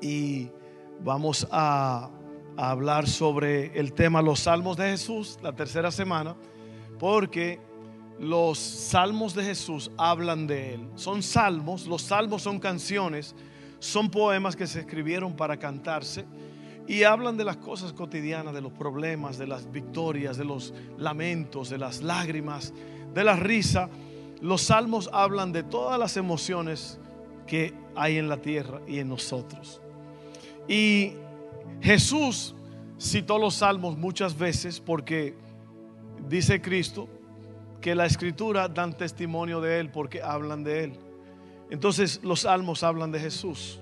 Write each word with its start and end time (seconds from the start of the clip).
y 0.00 0.50
vamos 1.00 1.46
a, 1.50 2.10
hablar 2.56 3.06
sobre 3.06 3.78
el 3.78 3.92
tema 3.92 4.20
los 4.20 4.40
salmos 4.40 4.76
de 4.76 4.90
Jesús, 4.90 5.38
la 5.42 5.52
tercera 5.52 5.92
semana, 5.92 6.34
porque 6.98 7.60
los 8.18 8.58
salmos 8.58 9.32
de 9.34 9.44
Jesús 9.44 9.92
hablan 9.96 10.48
de 10.48 10.74
Él. 10.74 10.88
Son 10.96 11.22
salmos, 11.22 11.86
los 11.86 12.02
salmos 12.02 12.42
son 12.42 12.58
canciones, 12.58 13.36
son 13.78 14.10
poemas 14.10 14.56
que 14.56 14.66
se 14.66 14.80
escribieron 14.80 15.36
para 15.36 15.56
cantarse 15.56 16.24
y 16.88 17.04
hablan 17.04 17.36
de 17.36 17.44
las 17.44 17.58
cosas 17.58 17.92
cotidianas, 17.92 18.52
de 18.54 18.60
los 18.60 18.72
problemas, 18.72 19.38
de 19.38 19.46
las 19.46 19.70
victorias, 19.70 20.36
de 20.36 20.44
los 20.44 20.74
lamentos, 20.96 21.70
de 21.70 21.78
las 21.78 22.02
lágrimas, 22.02 22.74
de 23.14 23.22
la 23.22 23.36
risa. 23.36 23.88
Los 24.40 24.62
salmos 24.62 25.10
hablan 25.12 25.52
de 25.52 25.62
todas 25.62 25.96
las 25.96 26.16
emociones 26.16 26.98
que 27.46 27.72
hay 27.94 28.16
en 28.16 28.28
la 28.28 28.38
tierra 28.38 28.80
y 28.88 28.98
en 28.98 29.08
nosotros. 29.10 29.80
Y 30.68 31.14
Jesús 31.80 32.54
citó 33.00 33.38
los 33.38 33.54
salmos 33.56 33.96
muchas 33.96 34.36
veces 34.36 34.80
porque 34.80 35.34
dice 36.28 36.60
Cristo 36.60 37.08
que 37.80 37.94
la 37.94 38.06
escritura 38.06 38.68
dan 38.68 38.96
testimonio 38.96 39.60
de 39.60 39.80
Él 39.80 39.90
porque 39.90 40.20
hablan 40.20 40.62
de 40.62 40.84
Él. 40.84 40.92
Entonces 41.70 42.20
los 42.22 42.40
salmos 42.40 42.82
hablan 42.82 43.10
de 43.10 43.20
Jesús. 43.20 43.80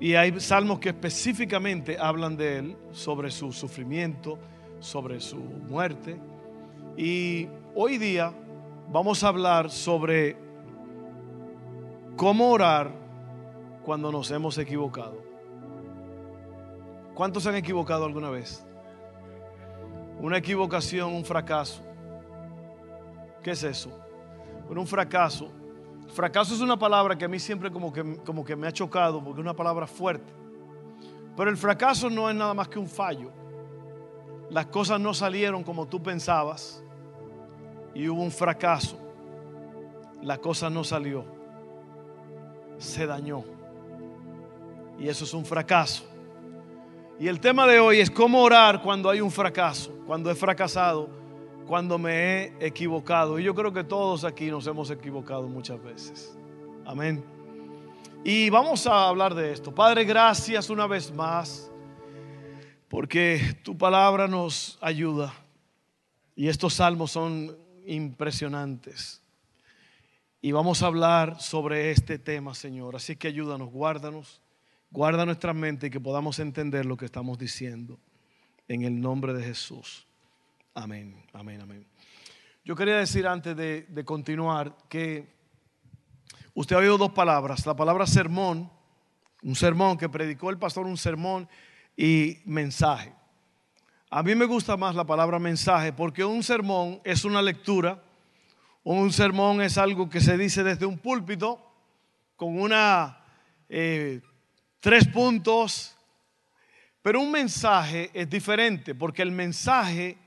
Y 0.00 0.14
hay 0.14 0.38
salmos 0.40 0.80
que 0.80 0.88
específicamente 0.88 1.96
hablan 1.96 2.36
de 2.36 2.58
Él, 2.58 2.76
sobre 2.90 3.30
su 3.30 3.52
sufrimiento, 3.52 4.36
sobre 4.80 5.20
su 5.20 5.36
muerte. 5.36 6.18
Y 6.96 7.46
hoy 7.76 7.98
día 7.98 8.32
vamos 8.90 9.22
a 9.22 9.28
hablar 9.28 9.70
sobre 9.70 10.36
cómo 12.16 12.50
orar 12.50 12.90
cuando 13.84 14.10
nos 14.10 14.30
hemos 14.32 14.58
equivocado. 14.58 15.31
¿Cuántos 17.14 17.42
se 17.42 17.50
han 17.50 17.56
equivocado 17.56 18.04
alguna 18.04 18.30
vez? 18.30 18.64
Una 20.18 20.38
equivocación, 20.38 21.12
un 21.12 21.24
fracaso. 21.24 21.82
¿Qué 23.42 23.50
es 23.50 23.62
eso? 23.62 23.90
Bueno, 24.66 24.80
un 24.80 24.86
fracaso. 24.86 25.50
Fracaso 26.14 26.54
es 26.54 26.60
una 26.60 26.78
palabra 26.78 27.16
que 27.16 27.24
a 27.24 27.28
mí 27.28 27.38
siempre 27.38 27.70
como 27.70 27.92
que, 27.92 28.16
como 28.24 28.44
que 28.44 28.56
me 28.56 28.66
ha 28.66 28.72
chocado 28.72 29.22
porque 29.22 29.40
es 29.40 29.44
una 29.44 29.54
palabra 29.54 29.86
fuerte. 29.86 30.32
Pero 31.36 31.50
el 31.50 31.56
fracaso 31.56 32.08
no 32.08 32.28
es 32.30 32.36
nada 32.36 32.54
más 32.54 32.68
que 32.68 32.78
un 32.78 32.88
fallo. 32.88 33.30
Las 34.50 34.66
cosas 34.66 35.00
no 35.00 35.14
salieron 35.14 35.64
como 35.64 35.86
tú 35.86 36.02
pensabas 36.02 36.82
y 37.94 38.08
hubo 38.08 38.22
un 38.22 38.30
fracaso. 38.30 38.98
La 40.22 40.38
cosa 40.38 40.70
no 40.70 40.84
salió. 40.84 41.24
Se 42.78 43.06
dañó. 43.06 43.44
Y 44.98 45.08
eso 45.08 45.24
es 45.24 45.34
un 45.34 45.44
fracaso. 45.44 46.11
Y 47.18 47.28
el 47.28 47.40
tema 47.40 47.66
de 47.66 47.78
hoy 47.78 48.00
es 48.00 48.10
cómo 48.10 48.42
orar 48.42 48.82
cuando 48.82 49.08
hay 49.08 49.20
un 49.20 49.30
fracaso, 49.30 49.92
cuando 50.06 50.30
he 50.30 50.34
fracasado, 50.34 51.08
cuando 51.66 51.98
me 51.98 52.12
he 52.12 52.66
equivocado. 52.66 53.38
Y 53.38 53.44
yo 53.44 53.54
creo 53.54 53.72
que 53.72 53.84
todos 53.84 54.24
aquí 54.24 54.50
nos 54.50 54.66
hemos 54.66 54.90
equivocado 54.90 55.46
muchas 55.46 55.82
veces. 55.82 56.36
Amén. 56.84 57.24
Y 58.24 58.50
vamos 58.50 58.86
a 58.86 59.08
hablar 59.08 59.34
de 59.34 59.52
esto. 59.52 59.74
Padre, 59.74 60.04
gracias 60.04 60.70
una 60.70 60.86
vez 60.86 61.12
más, 61.12 61.70
porque 62.88 63.56
tu 63.62 63.76
palabra 63.76 64.28
nos 64.28 64.78
ayuda. 64.80 65.32
Y 66.34 66.48
estos 66.48 66.74
salmos 66.74 67.12
son 67.12 67.56
impresionantes. 67.86 69.22
Y 70.40 70.50
vamos 70.50 70.82
a 70.82 70.86
hablar 70.86 71.40
sobre 71.40 71.92
este 71.92 72.18
tema, 72.18 72.54
Señor. 72.54 72.96
Así 72.96 73.14
que 73.14 73.28
ayúdanos, 73.28 73.70
guárdanos. 73.70 74.41
Guarda 74.92 75.24
nuestra 75.24 75.54
mente 75.54 75.86
y 75.86 75.90
que 75.90 76.00
podamos 76.00 76.38
entender 76.38 76.84
lo 76.84 76.98
que 76.98 77.06
estamos 77.06 77.38
diciendo. 77.38 77.98
En 78.68 78.82
el 78.82 79.00
nombre 79.00 79.32
de 79.32 79.42
Jesús. 79.42 80.06
Amén, 80.74 81.16
amén, 81.32 81.62
amén. 81.62 81.86
Yo 82.62 82.76
quería 82.76 82.98
decir 82.98 83.26
antes 83.26 83.56
de, 83.56 84.04
continuar 84.04 84.76
que 84.90 85.34
usted 86.52 86.76
ha 86.76 86.80
oído 86.80 86.98
dos 86.98 87.12
palabras. 87.12 87.64
La 87.64 87.74
palabra 87.74 88.06
sermón, 88.06 88.70
un 89.42 89.54
sermón 89.54 89.96
que 89.96 90.10
predicó 90.10 90.50
el 90.50 90.58
pastor, 90.58 90.84
un 90.84 90.98
sermón 90.98 91.48
y 91.96 92.40
mensaje. 92.44 93.14
A 94.10 94.22
mí 94.22 94.34
me 94.34 94.44
gusta 94.44 94.76
más 94.76 94.94
la 94.94 95.06
palabra 95.06 95.38
mensaje 95.38 95.94
porque 95.94 96.22
un 96.22 96.42
sermón 96.42 97.00
es 97.02 97.24
una 97.24 97.40
lectura, 97.40 98.02
un 98.84 99.10
sermón 99.10 99.62
es 99.62 99.78
algo 99.78 100.10
que 100.10 100.20
se 100.20 100.36
dice 100.36 100.62
desde 100.62 100.84
un 100.84 100.98
púlpito 100.98 101.66
con 102.36 102.60
una 102.60 103.24
eh, 103.70 104.20
tres 104.82 105.06
puntos, 105.06 105.96
pero 107.02 107.20
un 107.20 107.30
mensaje 107.30 108.10
es 108.12 108.28
diferente 108.28 108.96
porque 108.96 109.22
el 109.22 109.30
mensaje 109.30 110.18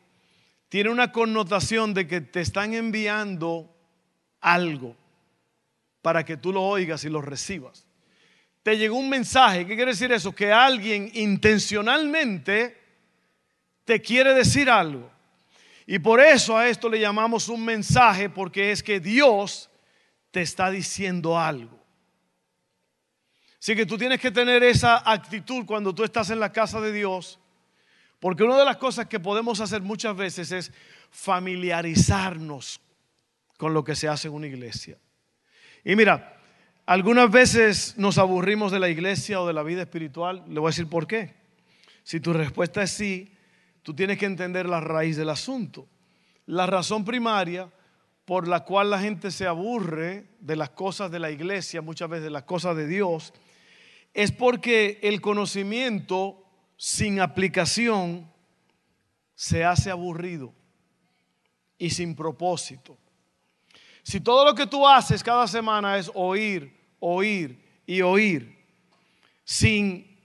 tiene 0.69 0.89
una 0.89 1.11
connotación 1.11 1.93
de 1.93 2.07
que 2.07 2.21
te 2.21 2.39
están 2.39 2.73
enviando 2.73 3.69
algo 4.39 4.95
para 6.01 6.23
que 6.23 6.37
tú 6.37 6.53
lo 6.53 6.63
oigas 6.63 7.03
y 7.03 7.09
lo 7.09 7.21
recibas. 7.21 7.85
Te 8.63 8.77
llegó 8.77 8.95
un 8.95 9.09
mensaje, 9.09 9.67
¿qué 9.67 9.75
quiere 9.75 9.91
decir 9.91 10.13
eso? 10.13 10.33
Que 10.33 10.53
alguien 10.53 11.11
intencionalmente 11.13 12.81
te 13.83 14.01
quiere 14.01 14.33
decir 14.33 14.69
algo. 14.69 15.11
Y 15.85 15.99
por 15.99 16.21
eso 16.21 16.57
a 16.57 16.69
esto 16.69 16.87
le 16.87 17.01
llamamos 17.01 17.49
un 17.49 17.63
mensaje, 17.63 18.29
porque 18.29 18.71
es 18.71 18.81
que 18.81 19.01
Dios 19.01 19.69
te 20.31 20.41
está 20.41 20.71
diciendo 20.71 21.37
algo. 21.37 21.84
Así 23.65 23.75
que 23.75 23.87
tú 23.87 23.97
tienes 23.97 24.21
que 24.21 24.29
tener 24.29 24.61
esa 24.61 25.11
actitud 25.11 25.65
cuando 25.65 25.95
tú 25.95 26.03
estás 26.03 26.29
en 26.29 26.39
la 26.39 26.51
casa 26.51 26.79
de 26.79 26.91
Dios, 26.91 27.39
porque 28.19 28.43
una 28.43 28.59
de 28.59 28.63
las 28.63 28.77
cosas 28.77 29.07
que 29.07 29.19
podemos 29.19 29.59
hacer 29.59 29.81
muchas 29.81 30.15
veces 30.15 30.51
es 30.51 30.71
familiarizarnos 31.09 32.79
con 33.57 33.73
lo 33.73 33.83
que 33.83 33.95
se 33.95 34.07
hace 34.07 34.27
en 34.27 34.35
una 34.35 34.45
iglesia. 34.45 34.99
Y 35.83 35.95
mira, 35.95 36.37
algunas 36.85 37.31
veces 37.31 37.97
nos 37.97 38.19
aburrimos 38.19 38.71
de 38.71 38.77
la 38.77 38.87
iglesia 38.87 39.41
o 39.41 39.47
de 39.47 39.53
la 39.53 39.63
vida 39.63 39.81
espiritual. 39.81 40.43
Le 40.47 40.59
voy 40.59 40.67
a 40.67 40.69
decir 40.69 40.87
por 40.87 41.07
qué. 41.07 41.33
Si 42.03 42.19
tu 42.19 42.33
respuesta 42.33 42.83
es 42.83 42.91
sí, 42.91 43.33
tú 43.81 43.95
tienes 43.95 44.19
que 44.19 44.27
entender 44.27 44.69
la 44.69 44.79
raíz 44.79 45.17
del 45.17 45.29
asunto. 45.29 45.87
La 46.45 46.67
razón 46.67 47.03
primaria 47.03 47.67
por 48.25 48.47
la 48.47 48.59
cual 48.59 48.91
la 48.91 48.99
gente 48.99 49.31
se 49.31 49.47
aburre 49.47 50.25
de 50.39 50.55
las 50.55 50.69
cosas 50.69 51.09
de 51.09 51.17
la 51.17 51.31
iglesia, 51.31 51.81
muchas 51.81 52.11
veces 52.11 52.25
de 52.25 52.29
las 52.29 52.43
cosas 52.43 52.77
de 52.77 52.85
Dios, 52.85 53.33
es 54.15 54.31
porque 54.31 54.97
el 55.03 55.19
conocimiento 55.19 56.41
sin 56.77 57.19
aplicación 57.19 58.31
se 59.35 59.65
hace 59.65 59.91
aburrido 59.91 60.53
y 61.77 61.89
sin 61.89 62.15
propósito. 62.15 62.97
Si 64.03 64.21
todo 64.21 64.45
lo 64.45 64.55
que 64.55 64.67
tú 64.67 64.87
haces 64.87 65.21
cada 65.21 65.45
semana 65.49 65.97
es 65.97 66.09
oír, 66.13 66.79
oír 67.01 67.61
y 67.85 68.01
oír, 68.01 68.65
sin 69.43 70.17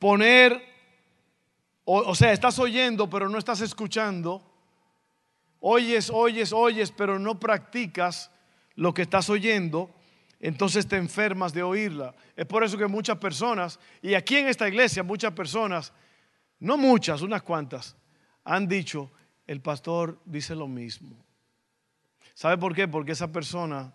poner, 0.00 0.60
o, 1.84 2.12
sea, 2.16 2.32
estás 2.32 2.58
oyendo 2.58 3.08
pero 3.08 3.28
no 3.28 3.38
estás 3.38 3.60
escuchando, 3.60 4.42
oyes, 5.60 6.10
oyes, 6.12 6.52
oyes, 6.52 6.90
pero 6.90 7.20
no 7.20 7.38
practicas 7.38 8.32
lo 8.74 8.92
que 8.92 9.02
estás 9.02 9.30
oyendo, 9.30 9.94
entonces 10.40 10.86
te 10.86 10.96
enfermas 10.96 11.52
de 11.52 11.62
oírla. 11.62 12.14
Es 12.34 12.46
por 12.46 12.62
eso 12.62 12.76
que 12.76 12.86
muchas 12.86 13.18
personas, 13.18 13.78
y 14.02 14.14
aquí 14.14 14.36
en 14.36 14.48
esta 14.48 14.68
iglesia 14.68 15.02
muchas 15.02 15.32
personas, 15.32 15.92
no 16.60 16.76
muchas, 16.76 17.22
unas 17.22 17.42
cuantas, 17.42 17.96
han 18.44 18.68
dicho, 18.68 19.10
el 19.46 19.60
pastor 19.60 20.20
dice 20.24 20.54
lo 20.54 20.68
mismo. 20.68 21.24
¿Sabe 22.34 22.58
por 22.58 22.74
qué? 22.74 22.86
Porque 22.86 23.12
esa 23.12 23.32
persona 23.32 23.94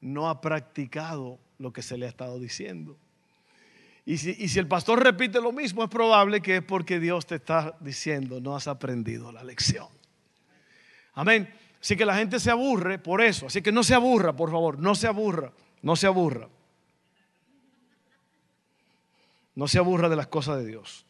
no 0.00 0.28
ha 0.28 0.40
practicado 0.40 1.38
lo 1.58 1.72
que 1.72 1.82
se 1.82 1.96
le 1.96 2.06
ha 2.06 2.08
estado 2.08 2.38
diciendo. 2.38 2.98
Y 4.04 4.18
si, 4.18 4.34
y 4.38 4.48
si, 4.48 4.58
el 4.58 4.66
pastor 4.66 5.02
repite 5.02 5.40
lo 5.40 5.52
mismo, 5.52 5.84
es 5.84 5.90
probable 5.90 6.40
que 6.40 6.56
es 6.56 6.62
porque 6.62 6.98
Dios 6.98 7.26
te 7.26 7.36
está 7.36 7.76
diciendo, 7.80 8.40
no 8.40 8.56
has 8.56 8.66
aprendido 8.66 9.30
la 9.30 9.44
lección. 9.44 9.88
Amén. 11.14 11.52
Así 11.80 11.96
que 11.96 12.04
la 12.04 12.16
gente 12.16 12.38
se 12.38 12.50
aburre 12.50 12.98
por 12.98 13.22
eso. 13.22 13.46
Así 13.46 13.62
que 13.62 13.72
no 13.72 13.82
se 13.82 13.94
aburra, 13.94 14.34
por 14.34 14.50
favor, 14.50 14.78
no 14.78 14.94
se 14.94 15.06
aburra. 15.06 15.52
No 15.82 15.96
se 15.96 16.06
aburra. 16.06 16.48
No 19.54 19.68
se 19.68 19.78
aburra 19.78 20.08
de 20.08 20.16
las 20.16 20.26
cosas 20.26 20.58
de 20.58 20.66
Dios. 20.66 21.06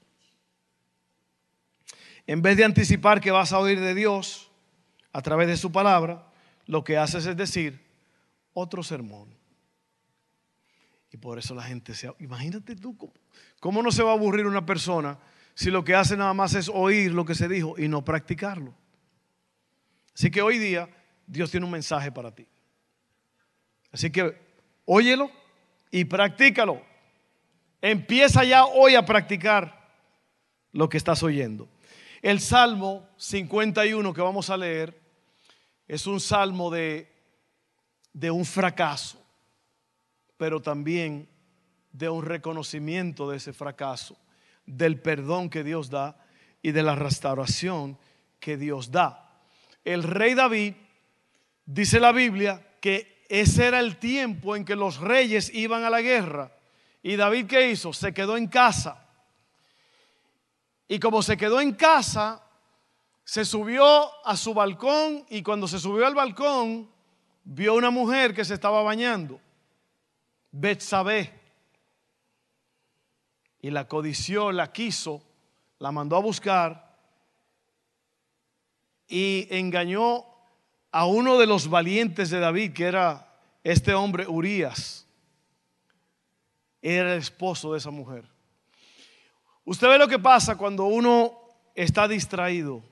En 2.26 2.42
vez 2.42 2.56
de 2.56 2.64
anticipar 2.64 3.20
que 3.20 3.30
vas 3.30 3.52
a 3.52 3.58
oír 3.58 3.80
de 3.80 3.94
Dios 3.94 4.50
a 5.12 5.22
través 5.22 5.48
de 5.48 5.56
su 5.56 5.72
palabra, 5.72 6.26
lo 6.66 6.84
que 6.84 6.96
haces 6.96 7.26
es 7.26 7.36
decir 7.36 7.84
otro 8.52 8.82
sermón. 8.82 9.34
Y 11.12 11.16
por 11.16 11.38
eso 11.38 11.54
la 11.54 11.62
gente 11.62 11.94
se... 11.94 12.12
Imagínate 12.20 12.76
tú, 12.76 12.96
cómo, 12.96 13.12
cómo 13.58 13.82
no 13.82 13.90
se 13.90 14.02
va 14.02 14.10
a 14.10 14.14
aburrir 14.14 14.46
una 14.46 14.64
persona 14.64 15.18
si 15.54 15.70
lo 15.70 15.84
que 15.84 15.94
hace 15.94 16.16
nada 16.16 16.32
más 16.32 16.54
es 16.54 16.68
oír 16.68 17.12
lo 17.12 17.24
que 17.24 17.34
se 17.34 17.48
dijo 17.48 17.74
y 17.76 17.88
no 17.88 18.04
practicarlo. 18.04 18.74
Así 20.14 20.30
que 20.30 20.42
hoy 20.42 20.58
día 20.58 20.88
Dios 21.26 21.50
tiene 21.50 21.66
un 21.66 21.72
mensaje 21.72 22.12
para 22.12 22.34
ti. 22.34 22.46
Así 23.92 24.10
que 24.10 24.49
óyelo 24.84 25.30
y 25.90 26.04
practícalo. 26.04 26.82
Empieza 27.80 28.44
ya 28.44 28.64
hoy 28.66 28.94
a 28.94 29.04
practicar 29.04 29.88
lo 30.72 30.88
que 30.88 30.96
estás 30.96 31.22
oyendo. 31.22 31.68
El 32.22 32.40
Salmo 32.40 33.08
51 33.16 34.12
que 34.12 34.20
vamos 34.20 34.50
a 34.50 34.56
leer 34.56 35.00
es 35.88 36.06
un 36.06 36.20
salmo 36.20 36.70
de, 36.70 37.10
de 38.12 38.30
un 38.30 38.44
fracaso, 38.44 39.20
pero 40.36 40.60
también 40.60 41.28
de 41.92 42.08
un 42.08 42.24
reconocimiento 42.24 43.30
de 43.30 43.38
ese 43.38 43.52
fracaso, 43.52 44.16
del 44.66 45.00
perdón 45.00 45.50
que 45.50 45.64
Dios 45.64 45.90
da 45.90 46.24
y 46.62 46.72
de 46.72 46.82
la 46.82 46.94
restauración 46.94 47.98
que 48.38 48.56
Dios 48.56 48.90
da. 48.90 49.42
El 49.84 50.02
rey 50.02 50.34
David, 50.34 50.74
dice 51.64 51.98
la 52.00 52.12
Biblia, 52.12 52.76
que 52.80 53.19
ese 53.30 53.66
era 53.66 53.78
el 53.78 53.96
tiempo 53.96 54.56
en 54.56 54.64
que 54.64 54.74
los 54.74 54.98
reyes 54.98 55.54
iban 55.54 55.84
a 55.84 55.90
la 55.90 56.02
guerra. 56.02 56.50
¿Y 57.00 57.14
David 57.14 57.46
qué 57.46 57.70
hizo? 57.70 57.92
Se 57.92 58.12
quedó 58.12 58.36
en 58.36 58.48
casa. 58.48 59.06
Y 60.88 60.98
como 60.98 61.22
se 61.22 61.36
quedó 61.36 61.60
en 61.60 61.74
casa, 61.74 62.42
se 63.22 63.44
subió 63.44 64.10
a 64.26 64.36
su 64.36 64.52
balcón 64.52 65.24
y 65.30 65.44
cuando 65.44 65.68
se 65.68 65.78
subió 65.78 66.08
al 66.08 66.16
balcón, 66.16 66.90
vio 67.44 67.74
una 67.74 67.90
mujer 67.90 68.34
que 68.34 68.44
se 68.44 68.54
estaba 68.54 68.82
bañando, 68.82 69.40
Betsabé. 70.50 71.32
Y 73.60 73.70
la 73.70 73.86
codició, 73.86 74.50
la 74.50 74.72
quiso, 74.72 75.22
la 75.78 75.92
mandó 75.92 76.16
a 76.16 76.20
buscar 76.20 76.98
y 79.06 79.46
engañó 79.50 80.29
a 80.92 81.06
uno 81.06 81.38
de 81.38 81.46
los 81.46 81.68
valientes 81.68 82.30
de 82.30 82.40
David, 82.40 82.72
que 82.72 82.84
era 82.84 83.26
este 83.62 83.94
hombre 83.94 84.26
Urias. 84.26 85.06
Era 86.82 87.12
el 87.12 87.18
esposo 87.18 87.72
de 87.72 87.78
esa 87.78 87.90
mujer. 87.90 88.24
Usted 89.64 89.88
ve 89.88 89.98
lo 89.98 90.08
que 90.08 90.18
pasa 90.18 90.56
cuando 90.56 90.84
uno 90.84 91.38
está 91.74 92.08
distraído. 92.08 92.82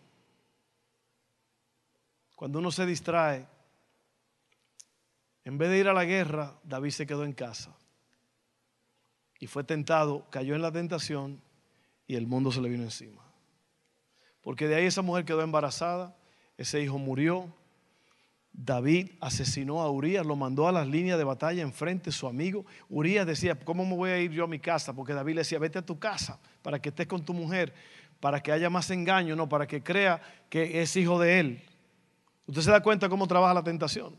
Cuando 2.36 2.60
uno 2.60 2.70
se 2.70 2.86
distrae, 2.86 3.46
en 5.44 5.58
vez 5.58 5.70
de 5.70 5.78
ir 5.78 5.88
a 5.88 5.94
la 5.94 6.04
guerra, 6.04 6.54
David 6.62 6.90
se 6.90 7.06
quedó 7.06 7.24
en 7.24 7.32
casa. 7.32 7.74
Y 9.40 9.46
fue 9.46 9.64
tentado, 9.64 10.28
cayó 10.30 10.54
en 10.54 10.62
la 10.62 10.70
tentación 10.70 11.40
y 12.06 12.16
el 12.16 12.26
mundo 12.26 12.52
se 12.52 12.60
le 12.60 12.68
vino 12.68 12.84
encima. 12.84 13.22
Porque 14.42 14.68
de 14.68 14.76
ahí 14.76 14.86
esa 14.86 15.02
mujer 15.02 15.24
quedó 15.24 15.42
embarazada, 15.42 16.16
ese 16.56 16.82
hijo 16.82 16.98
murió, 16.98 17.52
David 18.60 19.12
asesinó 19.20 19.80
a 19.82 19.88
Urias, 19.88 20.26
lo 20.26 20.34
mandó 20.34 20.66
a 20.66 20.72
las 20.72 20.88
líneas 20.88 21.16
de 21.16 21.22
batalla 21.22 21.62
enfrente 21.62 22.10
su 22.10 22.26
amigo. 22.26 22.66
Urias 22.88 23.24
decía, 23.24 23.56
¿cómo 23.56 23.86
me 23.86 23.94
voy 23.94 24.10
a 24.10 24.18
ir 24.18 24.32
yo 24.32 24.42
a 24.42 24.48
mi 24.48 24.58
casa? 24.58 24.92
Porque 24.92 25.14
David 25.14 25.34
le 25.34 25.40
decía, 25.42 25.60
vete 25.60 25.78
a 25.78 25.86
tu 25.86 25.96
casa 26.00 26.40
para 26.60 26.82
que 26.82 26.88
estés 26.88 27.06
con 27.06 27.24
tu 27.24 27.32
mujer, 27.32 27.72
para 28.18 28.42
que 28.42 28.50
haya 28.50 28.68
más 28.68 28.90
engaño, 28.90 29.36
no, 29.36 29.48
para 29.48 29.68
que 29.68 29.80
crea 29.80 30.20
que 30.50 30.82
es 30.82 30.96
hijo 30.96 31.20
de 31.20 31.38
él. 31.38 31.62
Usted 32.48 32.62
se 32.62 32.70
da 32.72 32.82
cuenta 32.82 33.08
cómo 33.08 33.28
trabaja 33.28 33.54
la 33.54 33.62
tentación. 33.62 34.16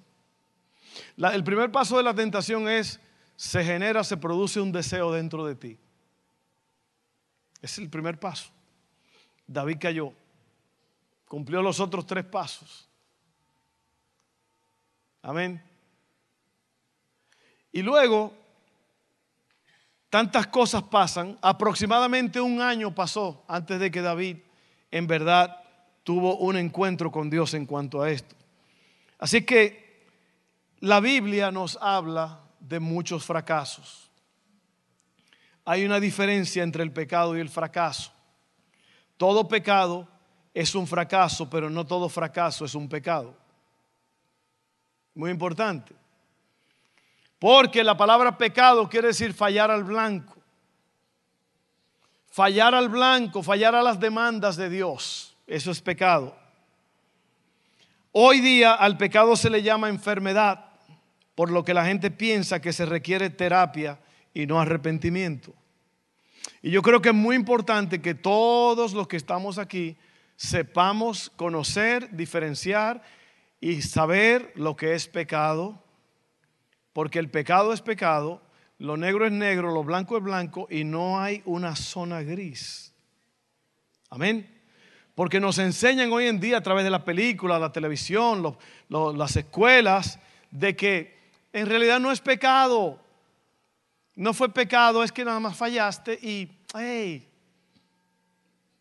el 1.18 1.44
primer 1.44 1.70
paso 1.70 1.98
de 1.98 2.04
la 2.04 2.14
tentación 2.14 2.70
es, 2.70 2.98
se 3.36 3.62
genera, 3.66 4.06
se 4.06 4.16
produce 4.16 4.62
un 4.62 4.72
deseo 4.72 5.12
dentro 5.12 5.46
de 5.46 5.56
ti. 5.56 5.78
Es 7.62 7.78
el 7.78 7.90
primer 7.90 8.18
paso. 8.18 8.52
David 9.46 9.80
cayó, 9.82 10.14
cumplió 11.28 11.62
los 11.62 11.82
otros 11.82 12.06
tres 12.06 12.24
pasos. 12.24 12.89
Amén. 15.22 15.62
Y 17.72 17.82
luego, 17.82 18.34
tantas 20.10 20.48
cosas 20.48 20.84
pasan, 20.84 21.38
aproximadamente 21.42 22.42
un 22.42 22.62
año 22.62 22.94
pasó 22.94 23.44
antes 23.48 23.80
de 23.80 23.92
que 23.92 24.02
David 24.02 24.38
en 24.92 25.08
verdad 25.08 25.62
tuvo 26.04 26.38
un 26.38 26.58
encuentro 26.58 27.12
con 27.12 27.30
Dios 27.30 27.54
en 27.54 27.66
cuanto 27.66 28.02
a 28.02 28.10
esto. 28.10 28.36
Así 29.20 29.44
que 29.44 30.08
la 30.80 31.00
Biblia 31.00 31.52
nos 31.52 31.78
habla 31.82 32.40
de 32.60 32.80
muchos 32.80 33.26
fracasos. 33.26 34.10
Hay 35.66 35.86
una 35.86 36.00
diferencia 36.00 36.64
entre 36.64 36.84
el 36.84 36.92
pecado 36.92 37.38
y 37.38 37.42
el 37.42 37.50
fracaso. 37.50 38.12
Todo 39.18 39.48
pecado 39.48 40.08
es 40.54 40.74
un 40.74 40.88
fracaso, 40.88 41.50
pero 41.50 41.70
no 41.70 41.86
todo 41.86 42.10
fracaso 42.10 42.66
es 42.66 42.74
un 42.74 42.90
pecado. 42.90 43.36
Muy 45.16 45.32
importante. 45.32 45.94
Porque 47.40 47.84
la 47.84 47.96
palabra 47.96 48.38
pecado 48.38 48.90
quiere 48.90 49.08
decir 49.08 49.34
fallar 49.34 49.72
al 49.72 49.84
blanco. 49.84 50.36
Fallar 52.28 52.76
al 52.76 52.90
blanco, 52.90 53.42
fallar 53.42 53.76
a 53.76 53.82
las 53.82 54.00
demandas 54.00 54.56
de 54.56 54.70
Dios. 54.70 55.36
Eso 55.48 55.72
es 55.72 55.82
pecado. 55.82 56.36
Hoy 58.12 58.40
día 58.40 58.74
al 58.74 58.98
pecado 58.98 59.36
se 59.36 59.50
le 59.50 59.62
llama 59.62 59.90
enfermedad, 59.90 60.66
por 61.36 61.52
lo 61.52 61.64
que 61.64 61.74
la 61.74 61.86
gente 61.86 62.12
piensa 62.12 62.62
que 62.62 62.74
se 62.74 62.86
requiere 62.86 63.30
terapia 63.30 64.00
y 64.34 64.46
no 64.46 64.60
arrepentimiento. 64.60 65.54
Y 66.62 66.72
yo 66.72 66.82
creo 66.82 67.02
que 67.02 67.10
es 67.10 67.16
muy 67.16 67.36
importante 67.36 68.02
que 68.02 68.16
todos 68.16 68.94
los 68.94 69.08
que 69.08 69.18
estamos 69.18 69.58
aquí 69.58 69.96
sepamos 70.36 71.30
conocer, 71.36 72.10
diferenciar 72.16 73.02
y 73.62 73.82
saber 73.82 74.52
lo 74.56 74.76
que 74.76 74.94
es 74.94 75.08
pecado, 75.08 75.84
porque 76.94 77.20
el 77.20 77.30
pecado 77.30 77.74
es 77.74 77.82
pecado, 77.82 78.42
lo 78.78 78.96
negro 78.96 79.26
es 79.26 79.32
negro, 79.32 79.74
lo 79.74 79.84
blanco 79.84 80.18
es 80.18 80.24
blanco 80.24 80.68
y 80.70 80.84
no 80.84 81.20
hay 81.20 81.42
una 81.46 81.76
zona 81.76 82.22
gris. 82.22 82.94
Amén. 84.10 84.56
Porque 85.14 85.42
nos 85.42 85.58
enseñan 85.58 86.12
hoy 86.14 86.28
en 86.28 86.40
día 86.40 86.58
a 86.58 86.64
través 86.64 86.86
de 86.86 86.90
la 86.90 87.04
película, 87.04 87.60
la 87.60 87.74
televisión, 87.74 88.58
las 88.88 89.36
escuelas, 89.36 90.18
de 90.50 90.76
que 90.78 91.20
en 91.52 91.66
realidad 91.66 92.00
no 92.00 92.12
es 92.12 92.22
pecado. 92.22 93.04
No 94.16 94.34
fue 94.34 94.54
pecado, 94.54 95.04
es 95.04 95.12
que 95.12 95.26
nada 95.26 95.40
más 95.42 95.58
fallaste 95.58 96.14
y, 96.14 96.50
hey, 96.74 97.28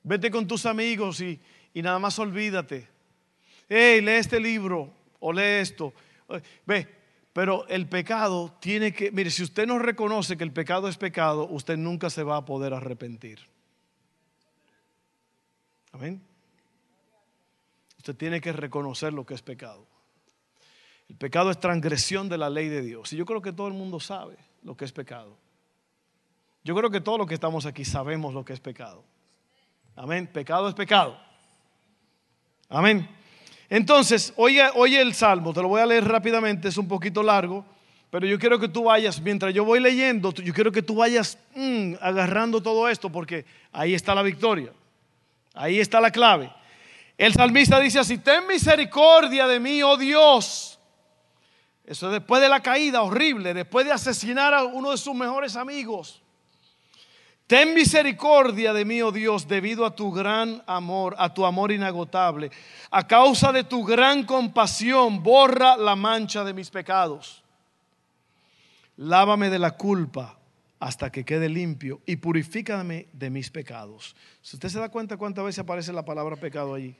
vete 0.05 0.31
con 0.31 0.47
tus 0.47 0.65
amigos 0.65 1.21
y, 1.21 1.41
y 1.75 1.83
nada 1.83 1.99
más 1.99 2.19
olvídate 2.21 2.98
hey, 3.69 4.01
lee 4.01 4.13
este 4.13 4.41
libro 4.41 4.91
o 5.21 5.33
lee 5.33 5.61
esto. 5.61 5.93
Ve, 6.67 6.87
pero 7.33 7.67
el 7.69 7.89
pecado 7.89 8.57
tiene 8.61 8.93
que, 8.93 9.11
mire, 9.13 9.31
si 9.31 9.43
usted 9.43 9.67
no 9.67 9.79
reconoce 9.79 10.37
que 10.37 10.45
el 10.45 10.53
pecado 10.53 10.89
es 10.89 10.97
pecado, 10.97 11.47
usted 11.49 11.77
nunca 11.77 12.11
se 12.11 12.23
va 12.23 12.37
a 12.37 12.45
poder 12.45 12.75
arrepentir. 12.75 13.41
Amén. 15.93 16.23
Usted 17.99 18.17
tiene 18.17 18.41
que 18.41 18.53
reconocer 18.53 19.13
lo 19.13 19.25
que 19.25 19.35
es 19.35 19.43
pecado. 19.43 19.87
El 21.09 21.17
pecado 21.17 21.51
es 21.51 21.59
transgresión 21.59 22.29
de 22.29 22.39
la 22.39 22.51
ley 22.51 22.69
de 22.69 22.83
Dios. 22.83 23.13
Y 23.13 23.17
yo 23.17 23.25
creo 23.25 23.41
que 23.41 23.53
todo 23.53 23.69
el 23.69 23.75
mundo 23.75 23.99
sabe 23.99 24.37
lo 24.63 24.77
que 24.77 24.85
es 24.85 24.93
pecado. 24.93 25.37
Yo 26.65 26.75
creo 26.75 26.91
que 26.91 27.01
todos 27.01 27.19
los 27.19 27.27
que 27.27 27.35
estamos 27.35 27.65
aquí 27.67 27.85
sabemos 27.85 28.35
lo 28.35 28.45
que 28.45 28.53
es 28.53 28.61
pecado. 28.61 29.05
Amén. 29.97 30.27
Pecado 30.27 30.69
es 30.69 30.75
pecado. 30.75 31.19
Amén. 32.69 33.09
Entonces, 33.71 34.33
oye, 34.37 34.65
oye 34.75 35.01
el 35.01 35.15
salmo, 35.15 35.53
te 35.53 35.61
lo 35.61 35.69
voy 35.69 35.81
a 35.81 35.87
leer 35.87 36.05
rápidamente, 36.07 36.69
es 36.69 36.79
un 36.79 36.89
poquito 36.89 37.23
largo, 37.23 37.65
pero 38.11 38.27
yo 38.27 38.39
quiero 38.39 38.59
que 38.59 38.69
tú 38.69 38.85
vayas, 38.85 39.21
mientras 39.21 39.53
yo 39.53 39.65
voy 39.65 39.81
leyendo, 39.81 40.33
yo 40.33 40.55
quiero 40.55 40.73
que 40.73 40.81
tú 40.81 40.95
vayas 40.95 41.39
mm, 41.55 41.95
agarrando 42.01 42.63
todo 42.63 42.89
esto, 42.89 43.11
porque 43.11 43.45
ahí 43.73 43.93
está 43.93 44.15
la 44.15 44.23
victoria, 44.23 44.73
ahí 45.55 45.79
está 45.79 46.01
la 46.01 46.11
clave. 46.11 46.51
El 47.19 47.35
salmista 47.35 47.79
dice 47.81 47.99
así, 47.99 48.17
ten 48.19 48.47
misericordia 48.47 49.47
de 49.47 49.61
mí, 49.61 49.83
oh 49.83 49.97
Dios. 49.97 50.79
Eso 51.85 52.11
después 52.11 52.41
de 52.41 52.49
la 52.49 52.61
caída 52.61 53.03
horrible, 53.03 53.53
después 53.53 53.85
de 53.85 53.93
asesinar 53.93 54.55
a 54.55 54.65
uno 54.65 54.93
de 54.93 54.97
sus 54.97 55.15
mejores 55.15 55.57
amigos. 55.57 56.23
Ten 57.49 57.73
misericordia 57.73 58.75
de 58.75 58.85
mí, 58.85 59.01
oh 59.01 59.11
Dios, 59.11 59.49
debido 59.49 59.87
a 59.87 59.97
tu 59.97 60.13
gran 60.13 60.63
amor, 60.67 61.15
a 61.17 61.33
tu 61.33 61.47
amor 61.47 61.73
inagotable. 61.73 62.51
A 62.91 63.07
causa 63.07 63.53
de 63.53 63.65
tu 63.65 63.83
gran 63.83 64.25
compasión, 64.25 65.23
borra 65.23 65.75
la 65.75 65.97
mancha 65.97 66.45
de 66.45 66.53
mis 66.53 66.69
pecados. 66.69 67.43
Lávame 68.99 69.49
de 69.49 69.59
la 69.59 69.79
culpa 69.79 70.39
hasta 70.79 71.11
que 71.11 71.25
quede 71.25 71.49
limpio 71.49 72.03
y 72.05 72.17
purifícame 72.17 73.07
de 73.15 73.31
mis 73.31 73.51
pecados. 73.51 74.15
Si 74.43 74.57
usted 74.57 74.69
se 74.69 74.79
da 74.79 74.91
cuenta 74.91 75.17
cuántas 75.17 75.47
veces 75.47 75.61
aparece 75.61 75.91
la 75.95 76.05
palabra 76.05 76.37
pecado 76.37 76.75
allí, 76.75 76.97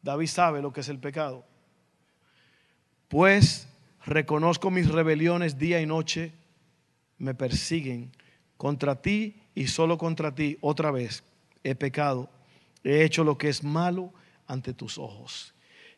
David 0.00 0.28
sabe 0.28 0.62
lo 0.62 0.72
que 0.72 0.80
es 0.80 0.88
el 0.88 1.00
pecado. 1.00 1.44
Pues 3.08 3.68
reconozco 4.06 4.70
mis 4.70 4.90
rebeliones 4.90 5.58
día 5.58 5.82
y 5.82 5.86
noche, 5.86 6.32
me 7.18 7.34
persiguen 7.34 8.10
contra 8.58 9.00
ti 9.00 9.40
y 9.54 9.68
solo 9.68 9.96
contra 9.96 10.34
ti, 10.34 10.58
otra 10.60 10.90
vez, 10.90 11.22
he 11.64 11.74
pecado, 11.74 12.28
he 12.84 13.04
hecho 13.04 13.24
lo 13.24 13.38
que 13.38 13.48
es 13.48 13.64
malo 13.64 14.12
ante 14.46 14.74
tus 14.74 14.98
ojos. 14.98 15.54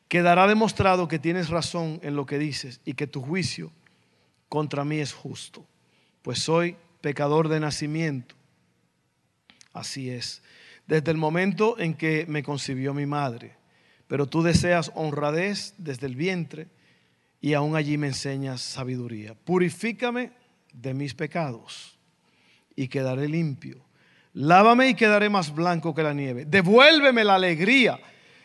Quedará 0.08 0.46
demostrado 0.46 1.08
que 1.08 1.18
tienes 1.18 1.48
razón 1.48 1.98
en 2.02 2.14
lo 2.14 2.26
que 2.26 2.38
dices 2.38 2.80
y 2.84 2.94
que 2.94 3.06
tu 3.06 3.22
juicio 3.22 3.72
contra 4.48 4.84
mí 4.84 4.98
es 4.98 5.12
justo, 5.12 5.66
pues 6.22 6.40
soy 6.40 6.76
pecador 7.00 7.48
de 7.48 7.60
nacimiento. 7.60 8.34
Así 9.72 10.10
es, 10.10 10.42
desde 10.86 11.12
el 11.12 11.16
momento 11.16 11.78
en 11.78 11.94
que 11.94 12.26
me 12.28 12.42
concibió 12.42 12.92
mi 12.92 13.06
madre, 13.06 13.56
pero 14.06 14.26
tú 14.26 14.42
deseas 14.42 14.90
honradez 14.94 15.74
desde 15.78 16.06
el 16.06 16.16
vientre 16.16 16.66
y 17.40 17.54
aún 17.54 17.76
allí 17.76 17.96
me 17.96 18.08
enseñas 18.08 18.60
sabiduría. 18.60 19.34
Purifícame 19.34 20.32
de 20.72 20.92
mis 20.92 21.14
pecados 21.14 21.99
y 22.80 22.88
quedaré 22.88 23.28
limpio. 23.28 23.84
Lávame 24.32 24.88
y 24.88 24.94
quedaré 24.94 25.28
más 25.28 25.54
blanco 25.54 25.94
que 25.94 26.02
la 26.02 26.14
nieve. 26.14 26.46
Devuélveme 26.46 27.24
la 27.24 27.34
alegría. 27.34 28.00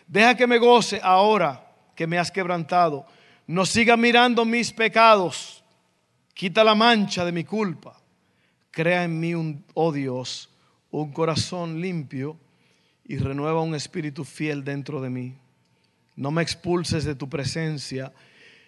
Deja 0.05 0.35
que 0.35 0.45
me 0.45 0.57
goce 0.57 0.99
ahora 1.01 1.65
que 1.95 2.05
me 2.05 2.17
has 2.17 2.31
quebrantado. 2.31 3.05
No 3.47 3.65
siga 3.65 3.95
mirando 3.95 4.43
mis 4.43 4.73
pecados. 4.73 5.63
Quita 6.33 6.65
la 6.65 6.75
mancha 6.75 7.23
de 7.23 7.31
mi 7.31 7.45
culpa. 7.45 7.97
Crea 8.71 9.05
en 9.05 9.17
mí, 9.21 9.33
un, 9.33 9.63
oh 9.73 9.93
Dios, 9.93 10.49
un 10.91 11.13
corazón 11.13 11.79
limpio 11.79 12.37
y 13.05 13.15
renueva 13.15 13.61
un 13.61 13.73
espíritu 13.73 14.25
fiel 14.25 14.65
dentro 14.65 14.99
de 14.99 15.09
mí. 15.09 15.37
No 16.17 16.29
me 16.31 16.41
expulses 16.41 17.05
de 17.05 17.15
tu 17.15 17.29
presencia 17.29 18.11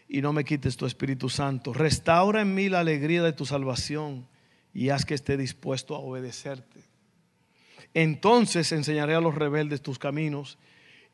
y 0.07 0.21
no 0.21 0.31
me 0.31 0.45
quites 0.45 0.77
tu 0.77 0.85
Espíritu 0.85 1.27
Santo. 1.27 1.73
Restaura 1.73 2.39
en 2.39 2.55
mí 2.55 2.69
la 2.69 2.79
alegría 2.79 3.21
de 3.21 3.33
tu 3.33 3.45
salvación 3.45 4.27
y 4.77 4.91
haz 4.91 5.05
que 5.05 5.15
esté 5.15 5.37
dispuesto 5.37 5.95
a 5.95 5.99
obedecerte. 5.99 6.83
Entonces 7.95 8.71
enseñaré 8.71 9.15
a 9.15 9.19
los 9.19 9.33
rebeldes 9.33 9.81
tus 9.81 9.97
caminos 9.97 10.59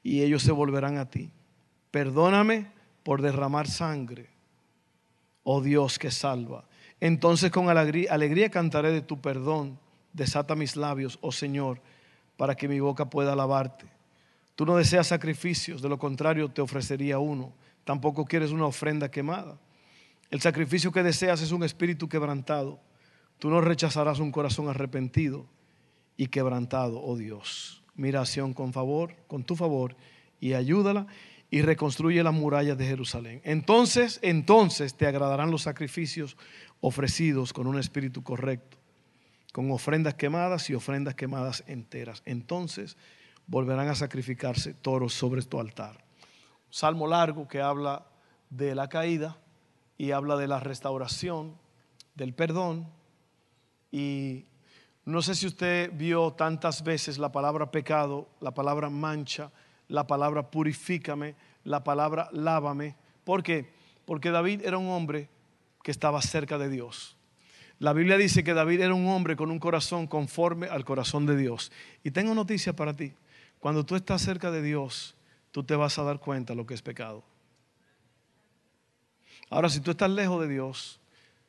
y 0.03 0.21
ellos 0.21 0.43
se 0.43 0.51
volverán 0.51 0.97
a 0.97 1.09
ti. 1.09 1.31
Perdóname 1.89 2.69
por 3.03 3.21
derramar 3.21 3.69
sangre, 3.69 4.27
oh 5.43 5.61
Dios 5.61 5.97
que 5.97 6.11
salva. 6.11 6.67
Entonces 6.99 7.51
con 7.51 7.69
alegría, 7.69 8.49
cantaré 8.49 8.91
de 8.91 9.01
tu 9.01 9.21
perdón. 9.21 9.79
Desata 10.11 10.55
mis 10.55 10.75
labios, 10.75 11.17
oh 11.21 11.31
Señor, 11.31 11.79
para 12.35 12.55
que 12.55 12.67
mi 12.67 12.81
boca 12.81 13.09
pueda 13.09 13.31
alabarte. 13.31 13.85
Tú 14.57 14.65
no 14.65 14.75
deseas 14.75 15.07
sacrificios, 15.07 15.81
de 15.81 15.87
lo 15.87 15.97
contrario 15.97 16.49
te 16.49 16.59
ofrecería 16.59 17.17
uno. 17.17 17.53
Tampoco 17.85 18.25
quieres 18.25 18.51
una 18.51 18.65
ofrenda 18.65 19.09
quemada. 19.09 19.57
El 20.29 20.41
sacrificio 20.41 20.91
que 20.91 21.01
deseas 21.01 21.41
es 21.41 21.53
un 21.53 21.63
espíritu 21.63 22.09
quebrantado 22.09 22.81
Tú 23.39 23.49
no 23.49 23.61
rechazarás 23.61 24.19
un 24.19 24.31
corazón 24.31 24.69
arrepentido 24.69 25.45
y 26.17 26.27
quebrantado, 26.27 27.01
oh 27.03 27.17
Dios. 27.17 27.83
Miración 27.95 28.53
con 28.53 28.73
favor, 28.73 29.15
con 29.27 29.43
tu 29.43 29.55
favor, 29.55 29.95
y 30.39 30.53
ayúdala 30.53 31.07
y 31.49 31.61
reconstruye 31.61 32.23
las 32.23 32.33
murallas 32.33 32.77
de 32.77 32.87
Jerusalén. 32.87 33.41
Entonces, 33.43 34.19
entonces 34.23 34.95
te 34.95 35.05
agradarán 35.05 35.51
los 35.51 35.61
sacrificios 35.61 36.35
ofrecidos 36.81 37.53
con 37.53 37.67
un 37.67 37.77
espíritu 37.77 38.23
correcto, 38.23 38.77
con 39.51 39.69
ofrendas 39.71 40.15
quemadas 40.15 40.69
y 40.69 40.73
ofrendas 40.73 41.15
quemadas 41.15 41.63
enteras. 41.67 42.23
Entonces 42.25 42.97
volverán 43.45 43.87
a 43.87 43.95
sacrificarse 43.95 44.73
toros 44.73 45.13
sobre 45.13 45.43
tu 45.43 45.59
altar. 45.59 46.03
salmo 46.69 47.05
largo 47.07 47.47
que 47.47 47.61
habla 47.61 48.07
de 48.49 48.73
la 48.73 48.89
caída 48.89 49.37
y 49.97 50.11
habla 50.11 50.37
de 50.37 50.47
la 50.47 50.59
restauración, 50.59 51.55
del 52.15 52.33
perdón 52.33 52.87
y 53.93 54.47
no 55.05 55.21
sé 55.21 55.35
si 55.35 55.45
usted 55.45 55.91
vio 55.93 56.31
tantas 56.31 56.83
veces 56.83 57.19
la 57.19 57.31
palabra 57.31 57.69
pecado, 57.69 58.27
la 58.41 58.51
palabra 58.51 58.89
mancha, 58.89 59.51
la 59.87 60.07
palabra 60.07 60.49
purifícame, 60.49 61.35
la 61.63 61.83
palabra 61.83 62.27
lávame. 62.31 62.95
¿Por 63.23 63.43
qué? 63.43 63.71
Porque 64.05 64.31
David 64.31 64.61
era 64.65 64.79
un 64.79 64.89
hombre 64.89 65.29
que 65.83 65.91
estaba 65.91 66.23
cerca 66.23 66.57
de 66.57 66.69
Dios. 66.69 67.15
La 67.77 67.93
Biblia 67.93 68.17
dice 68.17 68.43
que 68.43 68.55
David 68.55 68.81
era 68.81 68.95
un 68.95 69.07
hombre 69.07 69.35
con 69.35 69.51
un 69.51 69.59
corazón 69.59 70.07
conforme 70.07 70.65
al 70.67 70.85
corazón 70.85 71.27
de 71.27 71.37
Dios. 71.37 71.71
Y 72.03 72.09
tengo 72.09 72.33
noticia 72.33 72.73
para 72.73 72.95
ti. 72.95 73.13
Cuando 73.59 73.85
tú 73.85 73.95
estás 73.95 74.23
cerca 74.23 74.49
de 74.49 74.63
Dios, 74.63 75.15
tú 75.51 75.63
te 75.63 75.75
vas 75.75 75.99
a 75.99 76.03
dar 76.03 76.19
cuenta 76.19 76.53
de 76.53 76.57
lo 76.57 76.65
que 76.65 76.73
es 76.73 76.81
pecado. 76.81 77.23
Ahora, 79.51 79.69
si 79.69 79.81
tú 79.81 79.91
estás 79.91 80.09
lejos 80.09 80.41
de 80.41 80.47
Dios, 80.47 80.99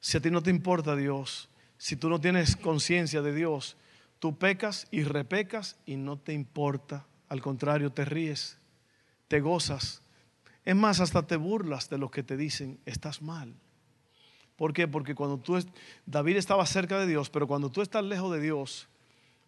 si 0.01 0.19
a 0.19 0.21
ti 0.21 0.31
no 0.31 0.43
te 0.43 0.51
importa 0.51 0.95
Dios, 0.95 1.49
si 1.79 1.97
tú 1.97 2.09
no 2.09 2.21
tienes 2.21 2.57
conciencia 2.57 3.23
de 3.23 3.35
Dios, 3.35 3.77
tú 4.19 4.39
pecas 4.39 4.87
y 4.91 5.03
repecas 5.05 5.77
y 5.87 5.97
no 5.97 6.19
te 6.19 6.33
importa. 6.33 7.07
Al 7.29 7.41
contrario, 7.41 7.93
te 7.93 8.05
ríes, 8.05 8.59
te 9.29 9.41
gozas. 9.41 10.03
Es 10.65 10.77
más, 10.77 11.01
hasta 11.01 11.27
te 11.27 11.37
burlas 11.37 11.91
de 11.91 11.99
lo 11.99 12.11
que 12.11 12.23
te 12.23 12.37
dicen, 12.37 12.79
estás 12.87 13.21
mal. 13.21 13.55
¿Por 14.57 14.73
qué? 14.73 14.87
Porque 14.87 15.15
cuando 15.15 15.39
tú, 15.39 15.59
David 16.07 16.37
estaba 16.37 16.65
cerca 16.65 16.99
de 16.99 17.07
Dios, 17.07 17.29
pero 17.29 17.47
cuando 17.47 17.71
tú 17.71 17.83
estás 17.83 18.05
lejos 18.05 18.33
de 18.33 18.41
Dios, 18.41 18.89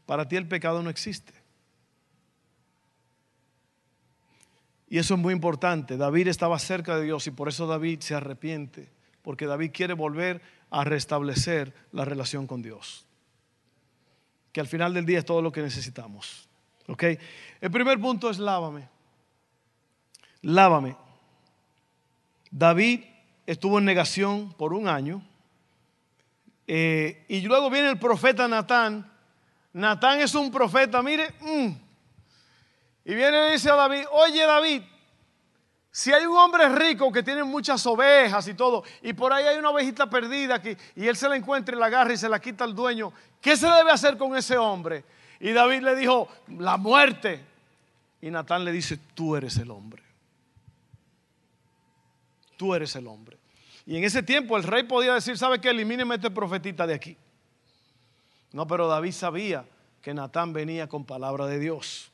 para 0.04 0.28
ti 0.28 0.36
el 0.36 0.48
pecado 0.48 0.82
no 0.82 0.90
existe. 0.90 1.32
Y 4.88 4.98
eso 4.98 5.14
es 5.14 5.20
muy 5.20 5.32
importante. 5.32 5.96
David 5.96 6.28
estaba 6.28 6.58
cerca 6.58 6.96
de 6.96 7.04
Dios 7.04 7.26
y 7.26 7.30
por 7.30 7.48
eso 7.48 7.66
David 7.66 8.00
se 8.00 8.14
arrepiente, 8.14 8.90
porque 9.22 9.46
David 9.46 9.70
quiere 9.72 9.94
volver 9.94 10.40
a 10.70 10.84
restablecer 10.84 11.74
la 11.92 12.04
relación 12.04 12.46
con 12.46 12.62
Dios. 12.62 13.06
Que 14.52 14.60
al 14.60 14.66
final 14.66 14.94
del 14.94 15.06
día 15.06 15.18
es 15.18 15.24
todo 15.24 15.42
lo 15.42 15.52
que 15.52 15.62
necesitamos. 15.62 16.48
¿Ok? 16.88 17.04
El 17.60 17.70
primer 17.70 18.00
punto 18.00 18.30
es 18.30 18.38
lávame. 18.38 18.88
Lávame. 20.42 20.96
David 22.50 23.04
estuvo 23.46 23.78
en 23.78 23.84
negación 23.84 24.52
por 24.54 24.72
un 24.72 24.88
año. 24.88 25.22
Eh, 26.66 27.24
y 27.28 27.40
luego 27.42 27.70
viene 27.70 27.90
el 27.90 27.98
profeta 27.98 28.48
Natán. 28.48 29.10
Natán 29.72 30.20
es 30.20 30.34
un 30.34 30.50
profeta, 30.50 31.02
mire. 31.02 31.34
Mm. 31.40 31.68
y 33.04 33.14
viene 33.14 33.48
y 33.48 33.52
dice 33.52 33.70
a 33.70 33.74
David, 33.74 34.04
oye 34.10 34.44
David, 34.44 34.82
si 35.96 36.12
hay 36.12 36.26
un 36.26 36.36
hombre 36.36 36.68
rico 36.68 37.10
que 37.10 37.22
tiene 37.22 37.42
muchas 37.42 37.86
ovejas 37.86 38.46
y 38.48 38.52
todo, 38.52 38.84
y 39.00 39.14
por 39.14 39.32
ahí 39.32 39.46
hay 39.46 39.56
una 39.56 39.70
ovejita 39.70 40.10
perdida 40.10 40.60
y 40.94 41.06
él 41.06 41.16
se 41.16 41.26
la 41.26 41.36
encuentra 41.36 41.74
y 41.74 41.78
la 41.78 41.86
agarra 41.86 42.12
y 42.12 42.18
se 42.18 42.28
la 42.28 42.38
quita 42.38 42.64
al 42.64 42.74
dueño, 42.74 43.14
¿qué 43.40 43.56
se 43.56 43.66
debe 43.66 43.90
hacer 43.90 44.18
con 44.18 44.36
ese 44.36 44.58
hombre? 44.58 45.04
Y 45.40 45.52
David 45.52 45.80
le 45.80 45.96
dijo, 45.96 46.28
la 46.58 46.76
muerte. 46.76 47.42
Y 48.20 48.30
Natán 48.30 48.62
le 48.62 48.72
dice, 48.72 48.98
tú 49.14 49.36
eres 49.36 49.56
el 49.56 49.70
hombre. 49.70 50.02
Tú 52.58 52.74
eres 52.74 52.94
el 52.94 53.06
hombre. 53.06 53.38
Y 53.86 53.96
en 53.96 54.04
ese 54.04 54.22
tiempo 54.22 54.58
el 54.58 54.64
rey 54.64 54.82
podía 54.82 55.14
decir, 55.14 55.38
¿sabe 55.38 55.62
qué? 55.62 55.70
Elimíneme 55.70 56.16
este 56.16 56.30
profetita 56.30 56.86
de 56.86 56.92
aquí. 56.92 57.16
No, 58.52 58.66
pero 58.66 58.86
David 58.86 59.12
sabía 59.12 59.64
que 60.02 60.12
Natán 60.12 60.52
venía 60.52 60.90
con 60.90 61.06
palabra 61.06 61.46
de 61.46 61.58
Dios. 61.58 62.12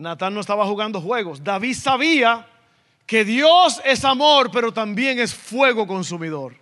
Natán 0.00 0.32
no 0.32 0.40
estaba 0.40 0.64
jugando 0.64 1.00
juegos. 1.00 1.44
David 1.44 1.74
sabía 1.74 2.46
que 3.04 3.22
Dios 3.22 3.82
es 3.84 4.02
amor, 4.04 4.50
pero 4.50 4.72
también 4.72 5.18
es 5.18 5.34
fuego 5.34 5.86
consumidor. 5.86 6.56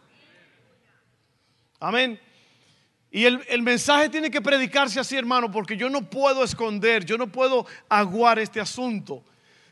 Amén. 1.79 2.21
Y 3.13 3.25
el, 3.25 3.41
el, 3.49 3.63
mensaje 3.63 4.09
tiene 4.09 4.31
que 4.31 4.43
predicarse 4.43 4.99
así, 4.99 5.17
hermano, 5.17 5.51
porque 5.51 5.77
yo 5.77 5.89
no 5.89 6.11
puedo 6.11 6.43
esconder, 6.43 7.05
yo 7.05 7.17
no 7.17 7.29
puedo 7.29 7.65
aguar 7.89 8.41
este 8.41 8.61
asunto. 8.61 9.23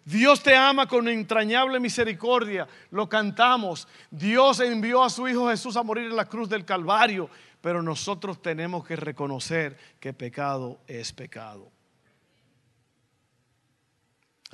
Dios 0.04 0.40
te 0.40 0.54
ama 0.54 0.86
con 0.86 1.08
entrañable 1.08 1.80
misericordia, 1.80 2.68
lo 2.92 3.08
cantamos. 3.08 3.88
Dios 4.08 4.60
envió 4.60 5.02
a 5.02 5.10
su 5.10 5.26
Hijo 5.26 5.50
Jesús 5.50 5.76
a 5.76 5.82
morir 5.82 6.04
en 6.04 6.16
la 6.16 6.26
cruz 6.26 6.48
del 6.48 6.64
Calvario, 6.64 7.28
pero 7.60 7.82
nosotros 7.82 8.40
tenemos 8.40 8.86
que 8.86 8.94
reconocer 8.94 9.76
que 9.98 10.12
pecado 10.12 10.78
es 10.86 11.12
pecado. 11.12 11.75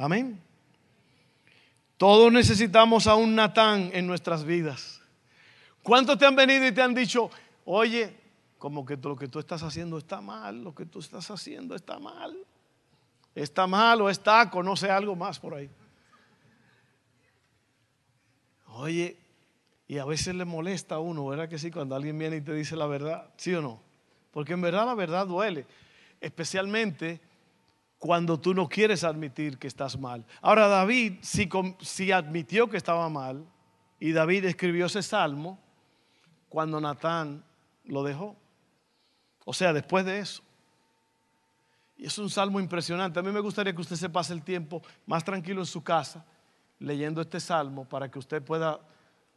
Amén. 0.03 0.43
Todos 1.97 2.33
necesitamos 2.33 3.07
a 3.07 3.15
un 3.15 3.37
Natán 3.37 3.91
en 3.93 4.05
nuestras 4.09 4.45
vidas. 4.45 5.01
¿Cuántos 5.81 6.19
te 6.19 6.27
han 6.27 6.35
venido 6.35 6.67
y 6.67 6.73
te 6.73 6.83
han 6.83 6.93
dicho, 6.93 7.31
oye, 7.65 8.13
como 8.59 8.85
que 8.85 8.97
lo 8.97 9.15
que 9.15 9.29
tú 9.29 9.39
estás 9.39 9.63
haciendo 9.63 9.99
está 9.99 10.21
mal, 10.21 10.65
lo 10.65 10.75
que 10.75 10.87
tú 10.87 10.99
estás 10.99 11.31
haciendo 11.31 11.77
está 11.77 12.01
mal? 12.01 12.37
Está 13.33 13.69
mal 13.69 14.01
o 14.01 14.11
está, 14.11 14.51
conoce 14.51 14.91
algo 14.91 15.15
más 15.15 15.39
por 15.39 15.55
ahí. 15.55 15.71
Oye, 18.71 19.17
Y 19.87 19.99
a 19.99 20.05
veces 20.05 20.35
le 20.35 20.45
molesta 20.45 20.97
a 20.97 20.99
uno, 20.99 21.25
¿verdad 21.27 21.49
que 21.49 21.61
sí? 21.61 21.71
Cuando 21.71 21.95
alguien 21.95 22.19
viene 22.19 22.39
y 22.39 22.41
te 22.41 22.55
dice 22.55 22.75
la 22.75 22.87
verdad, 22.87 23.31
¿sí 23.37 23.55
o 23.55 23.63
no? 23.63 23.81
Porque 24.33 24.55
en 24.55 24.63
verdad 24.63 24.85
la 24.85 24.95
verdad 24.95 25.29
duele, 25.29 25.65
especialmente 26.21 27.21
cuando 28.03 28.41
tú 28.41 28.53
no 28.53 28.69
quieres 28.69 29.05
admitir 29.05 29.59
que 29.59 29.69
estás 29.69 29.97
mal. 29.97 30.27
Ahora 30.41 30.67
David, 30.67 31.21
si, 31.21 32.11
admitió 32.11 32.69
que 32.69 32.77
estaba 32.77 33.09
mal, 33.09 33.47
y 34.01 34.11
David 34.11 34.47
escribió 34.47 34.87
ese 34.87 35.05
salmo 35.05 35.61
cuando 36.49 36.81
Natán 36.81 37.45
lo 37.85 38.03
dejó. 38.03 38.35
O 39.45 39.55
sea, 39.55 39.73
después 39.73 40.05
de 40.05 40.19
eso. 40.19 40.43
Y 41.97 42.07
es 42.07 42.19
un 42.19 42.29
salmo 42.29 42.59
impresionante. 42.59 43.21
A 43.21 43.23
mí 43.23 43.31
me 43.31 43.39
gustaría 43.39 43.73
que 43.73 43.83
usted 43.83 43.95
se 43.95 44.11
pase 44.11 44.33
el 44.33 44.43
tiempo 44.43 44.83
más 45.07 45.23
tranquilo 45.23 45.61
en 45.61 45.67
su 45.67 45.85
casa 45.85 46.27
leyendo 46.81 47.21
este 47.21 47.39
salmo 47.39 47.85
para 47.85 48.11
que 48.11 48.19
usted 48.19 48.43
pueda 48.43 48.81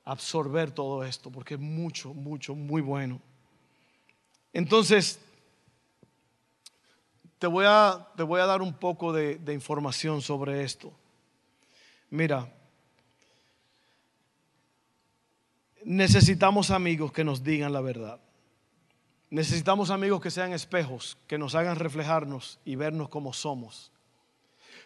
absorber 0.03 0.71
todo 0.71 1.03
esto, 1.03 1.29
porque 1.29 1.53
es 1.53 1.59
mucho, 1.59 2.15
mucho, 2.15 2.55
muy 2.55 2.81
bueno. 2.81 3.21
Entonces, 4.53 5.19
te 7.45 7.49
voy 7.49 7.65
a, 7.67 8.07
te 8.15 8.23
voy 8.23 8.41
a 8.41 8.47
dar 8.47 8.63
un 8.63 8.73
poco 8.73 9.13
de, 9.13 9.53
información 9.53 10.19
sobre 10.23 10.63
esto. 10.63 10.91
Mira, 12.09 12.51
necesitamos 15.83 16.71
amigos 16.71 17.11
que 17.11 17.23
nos 17.23 17.43
digan 17.43 17.71
la 17.71 17.81
verdad. 17.81 18.19
Necesitamos 19.29 19.91
amigos 19.91 20.21
que 20.21 20.31
sean 20.31 20.53
espejos, 20.53 21.19
que 21.27 21.37
nos 21.37 21.53
hagan 21.53 21.75
reflejarnos 21.75 22.57
y 22.65 22.77
vernos 22.77 23.09
como 23.09 23.31
somos. 23.31 23.91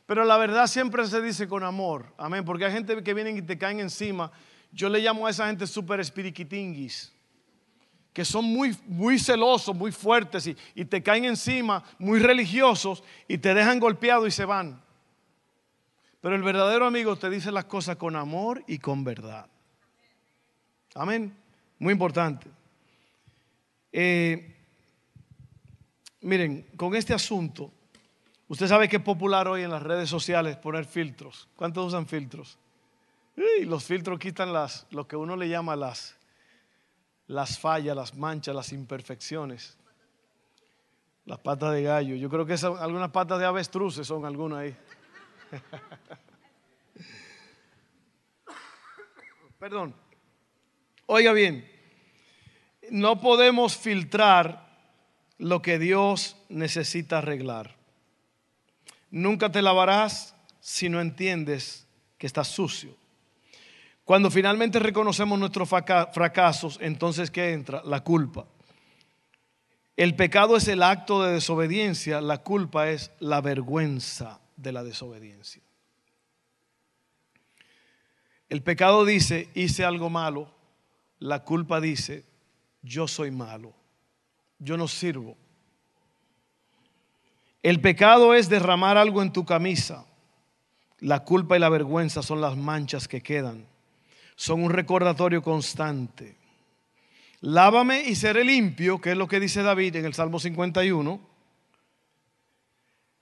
Pero 0.06 0.26
la 0.26 0.36
verdad 0.36 0.68
siempre 0.68 1.08
se 1.08 1.22
dice 1.22 1.48
con 1.48 1.64
amor, 1.64 2.08
amén, 2.18 2.44
porque 2.44 2.66
hay 2.66 2.74
gente 2.74 3.02
que 3.02 3.14
vienen 3.14 3.38
y 3.38 3.42
te 3.42 3.58
caen 3.58 3.80
encima. 3.80 4.34
Yo 4.74 4.90
le 4.90 5.00
llamo 5.00 5.28
a 5.28 5.30
esa 5.30 5.48
gente 5.48 5.66
super 5.66 6.02
espiriquitinguis, 6.02 7.14
que 8.20 8.26
son 8.26 8.44
muy, 8.44 8.78
muy 8.86 9.18
celosos, 9.18 9.74
muy 9.74 9.94
fuertes 9.94 10.46
y, 10.46 10.84
te 10.84 11.02
caen 11.02 11.24
encima, 11.24 11.86
muy 11.98 12.20
religiosos 12.20 13.02
y 13.30 13.38
te 13.38 13.54
dejan 13.54 13.80
golpeado 13.80 14.28
y 14.28 14.32
se 14.32 14.44
van. 14.44 14.84
Pero 16.20 16.36
el 16.36 16.44
verdadero 16.44 16.86
amigo 16.86 17.16
te 17.16 17.30
dice 17.30 17.50
las 17.50 17.64
cosas 17.64 17.96
con 17.96 18.18
amor 18.18 18.62
y 18.68 18.78
con 18.78 19.06
verdad. 19.06 19.48
Amén. 20.96 21.34
Muy 21.78 21.94
importante. 21.94 22.50
Eh, 23.94 24.54
miren, 26.20 26.68
con 26.76 26.94
este 26.96 27.14
asunto, 27.14 27.72
usted 28.50 28.68
sabe 28.68 28.90
que 28.90 28.98
es 28.98 29.02
popular 29.02 29.48
hoy 29.48 29.62
en 29.62 29.72
las 29.72 29.82
redes 29.82 30.10
sociales 30.10 30.58
poner 30.58 30.84
filtros. 30.84 31.48
¿Cuántos 31.56 31.88
usan 31.88 32.06
filtros? 32.06 32.58
Y 33.38 33.64
los 33.64 33.86
filtros 33.86 34.20
quitan 34.20 34.52
las, 34.52 34.88
lo 34.92 35.08
que 35.08 35.16
uno 35.16 35.38
le 35.38 35.48
llama 35.48 35.78
las, 35.78 36.19
las 37.30 37.58
fallas, 37.60 37.96
las 37.96 38.16
manchas, 38.16 38.56
las 38.56 38.74
imperfecciones. 38.74 39.78
Las 41.26 41.38
patas 41.38 41.74
de 41.74 41.84
gallo. 41.84 42.16
Yo 42.16 42.28
creo 42.28 42.44
que 42.44 42.56
algunas 42.80 43.12
patas 43.12 43.38
de 43.38 43.46
avestruces 43.46 44.08
son 44.08 44.26
algunas 44.26 44.60
ahí. 44.60 44.76
Perdón. 49.60 49.94
Oiga 51.06 51.32
bien, 51.32 51.72
no 52.90 53.22
podemos 53.22 53.78
filtrar 53.78 54.68
lo 55.38 55.62
que 55.62 55.78
Dios 55.78 56.36
necesita 56.50 57.20
arreglar. 57.20 57.76
Nunca 59.12 59.52
te 59.52 59.62
lavarás 59.62 60.36
si 60.62 60.90
no 60.90 61.00
entiendes 61.00 61.88
que 62.18 62.26
estás 62.26 62.48
sucio. 62.48 62.96
Cuando 64.10 64.32
finalmente 64.32 64.80
reconocemos 64.80 65.38
nuestros 65.38 65.70
fracasos, 65.70 66.80
entonces 66.82 67.30
¿qué 67.30 67.54
entra? 67.54 67.84
La 67.86 68.04
culpa. 68.04 68.48
El 69.96 70.16
pecado 70.16 70.58
es 70.58 70.68
el 70.68 70.82
acto 70.82 71.22
de 71.22 71.34
desobediencia, 71.34 72.20
la 72.20 72.40
culpa 72.40 72.90
es 72.90 73.12
la 73.20 73.40
vergüenza 73.40 74.40
de 74.58 74.72
la 74.72 74.84
desobediencia. 74.84 75.62
El 78.50 78.64
pecado 78.64 79.06
dice, 79.06 79.52
hice 79.54 79.86
algo 79.86 80.10
malo, 80.10 80.50
la 81.20 81.44
culpa 81.44 81.80
dice, 81.80 82.26
yo 82.82 83.08
soy 83.08 83.30
malo, 83.30 83.76
yo 84.58 84.76
no 84.76 84.88
sirvo. 84.88 85.38
El 87.62 87.80
pecado 87.80 88.34
es 88.34 88.50
derramar 88.50 88.98
algo 88.98 89.22
en 89.22 89.32
tu 89.32 89.46
camisa. 89.46 90.04
La 90.98 91.24
culpa 91.24 91.56
y 91.56 91.60
la 91.60 91.70
vergüenza 91.70 92.24
son 92.24 92.42
las 92.42 92.58
manchas 92.58 93.08
que 93.08 93.22
quedan. 93.22 93.70
Son 94.40 94.64
un 94.64 94.70
recordatorio 94.70 95.42
constante. 95.42 96.38
Lávame 97.42 98.04
y 98.04 98.16
seré 98.16 98.46
limpio, 98.46 99.02
que 99.02 99.12
es 99.12 99.18
lo 99.18 99.28
que 99.28 99.38
dice 99.38 99.64
David 99.64 99.98
en 99.98 100.06
el 100.06 100.14
Salmo 100.14 100.40
51. 100.40 101.20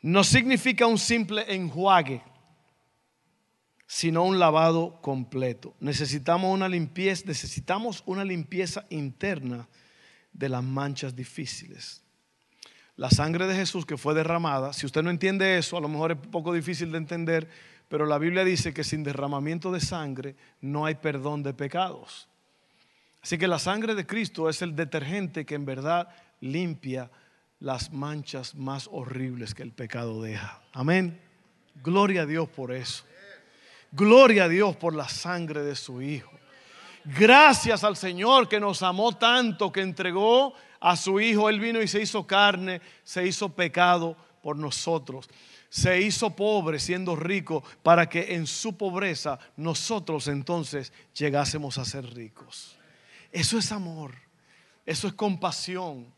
No 0.03 0.23
significa 0.23 0.85
un 0.85 0.99
simple 0.99 1.43
enjuague 1.51 2.21
sino 3.87 4.25
un 4.25 4.37
lavado 4.37 5.01
completo. 5.01 5.73
Necesitamos 5.79 6.53
una 6.53 6.69
limpieza, 6.69 7.23
necesitamos 7.25 8.03
una 8.05 8.23
limpieza 8.23 8.85
interna 8.91 9.67
de 10.33 10.49
las 10.49 10.63
manchas 10.63 11.15
difíciles. 11.15 12.03
La 12.95 13.09
sangre 13.09 13.47
de 13.47 13.55
Jesús 13.55 13.87
que 13.87 13.97
fue 13.97 14.13
derramada, 14.13 14.71
si 14.71 14.85
usted 14.85 15.01
no 15.01 15.09
entiende 15.09 15.57
eso, 15.57 15.77
a 15.77 15.81
lo 15.81 15.87
mejor 15.87 16.11
es 16.11 16.17
un 16.17 16.29
poco 16.29 16.53
difícil 16.53 16.91
de 16.91 16.99
entender, 16.99 17.49
pero 17.87 18.05
la 18.05 18.17
Biblia 18.17 18.43
dice 18.43 18.73
que 18.73 18.83
sin 18.83 19.03
derramamiento 19.03 19.71
de 19.71 19.79
sangre 19.79 20.35
no 20.61 20.85
hay 20.85 20.95
perdón 20.95 21.43
de 21.43 21.53
pecados. 21.53 22.27
Así 23.21 23.37
que 23.37 23.47
la 23.47 23.59
sangre 23.59 23.95
de 23.95 24.05
Cristo 24.05 24.49
es 24.49 24.61
el 24.61 24.75
detergente 24.75 25.45
que 25.45 25.55
en 25.55 25.65
verdad 25.65 26.09
limpia 26.41 27.09
las 27.59 27.91
manchas 27.91 28.55
más 28.55 28.87
horribles 28.91 29.53
que 29.53 29.63
el 29.63 29.71
pecado 29.71 30.21
deja. 30.21 30.61
Amén. 30.73 31.19
Gloria 31.83 32.23
a 32.23 32.25
Dios 32.25 32.49
por 32.49 32.71
eso. 32.71 33.03
Gloria 33.91 34.45
a 34.45 34.49
Dios 34.49 34.75
por 34.75 34.93
la 34.93 35.07
sangre 35.07 35.63
de 35.63 35.75
su 35.75 36.01
Hijo. 36.01 36.31
Gracias 37.05 37.83
al 37.83 37.95
Señor 37.95 38.49
que 38.49 38.59
nos 38.59 38.83
amó 38.83 39.15
tanto, 39.15 39.71
que 39.71 39.81
entregó 39.81 40.53
a 40.79 40.95
su 40.97 41.19
Hijo. 41.19 41.49
Él 41.49 41.59
vino 41.59 41.81
y 41.81 41.87
se 41.87 42.01
hizo 42.01 42.27
carne, 42.27 42.81
se 43.03 43.25
hizo 43.25 43.49
pecado 43.49 44.17
por 44.41 44.57
nosotros. 44.57 45.29
Se 45.77 46.01
hizo 46.01 46.35
pobre 46.35 46.79
siendo 46.79 47.15
rico 47.15 47.63
para 47.83 48.09
que 48.09 48.33
en 48.33 48.47
su 48.47 48.75
pobreza 48.75 49.37
nosotros 49.57 50.27
entonces 50.27 50.91
llegásemos 51.13 51.77
a 51.77 51.85
ser 51.85 52.03
ricos. 52.15 52.75
Eso 53.31 53.59
es 53.59 53.71
amor, 53.71 54.15
eso 54.87 55.07
es 55.07 55.13
compasión, 55.13 56.11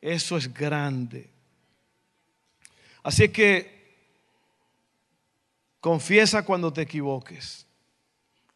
eso 0.00 0.36
es 0.36 0.52
grande. 0.52 1.30
Así 3.04 3.28
que 3.28 3.76
Confiesa 5.86 6.44
cuando 6.44 6.72
te 6.72 6.82
equivoques, 6.82 7.64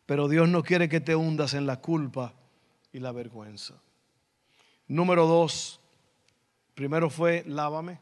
pero 0.04 0.26
Dios 0.26 0.48
no 0.48 0.64
quiere 0.64 0.88
que 0.88 0.98
te 0.98 1.14
hundas 1.14 1.54
en 1.54 1.64
la 1.64 1.76
culpa 1.80 2.34
y 2.92 2.98
la 2.98 3.12
vergüenza. 3.12 3.80
Número 4.88 5.28
dos, 5.28 5.78
primero 6.74 7.08
fue 7.08 7.44
lávame, 7.46 8.00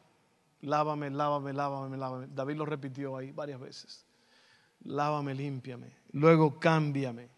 lávame, 0.63 1.11
lávame, 1.11 1.53
lávame, 1.53 1.97
lávame. 1.97 2.27
David 2.35 2.57
lo 2.57 2.67
repitió 2.67 3.17
ahí 3.17 3.33
varias 3.33 3.61
veces. 3.61 4.05
Lávame, 4.85 5.35
límpiame. 5.35 5.89
Luego 6.13 6.59
cámbiame 6.59 7.29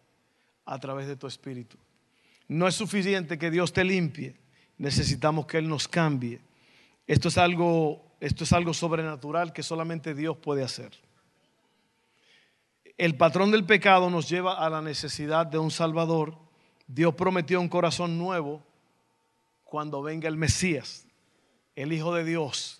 a 0.64 0.78
través 0.78 1.06
de 1.06 1.16
tu 1.16 1.26
espíritu. 1.26 1.76
No 2.48 2.66
es 2.66 2.74
suficiente 2.74 3.38
que 3.38 3.50
Dios 3.50 3.72
te 3.72 3.84
limpie, 3.84 4.36
necesitamos 4.78 5.46
que 5.46 5.58
Él 5.58 5.68
nos 5.68 5.86
cambie. 5.86 6.40
Esto 7.06 7.28
es 7.28 7.38
algo, 7.38 8.04
esto 8.20 8.44
es 8.44 8.52
algo 8.52 8.74
sobrenatural 8.74 9.52
que 9.52 9.62
solamente 9.62 10.14
Dios 10.14 10.36
puede 10.36 10.62
hacer. 10.62 10.92
El 12.98 13.16
patrón 13.16 13.50
del 13.50 13.64
pecado 13.64 14.10
nos 14.10 14.28
lleva 14.28 14.54
a 14.54 14.68
la 14.68 14.82
necesidad 14.82 15.46
de 15.46 15.58
un 15.58 15.70
Salvador. 15.70 16.36
Dios 16.86 17.14
prometió 17.14 17.60
un 17.60 17.68
corazón 17.68 18.18
nuevo 18.18 18.62
cuando 19.64 20.02
venga 20.02 20.28
el 20.28 20.36
Mesías, 20.36 21.06
el 21.76 21.92
Hijo 21.92 22.14
de 22.14 22.24
Dios. 22.24 22.79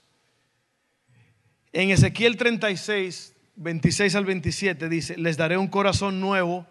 En 1.73 1.91
Ezequiel 1.91 2.37
36, 2.37 3.35
26 3.57 4.15
al 4.15 4.25
27 4.25 4.89
dice, 4.89 5.17
les 5.17 5.37
daré 5.37 5.57
un 5.57 5.69
corazón 5.69 6.21
nuevo 6.21 6.67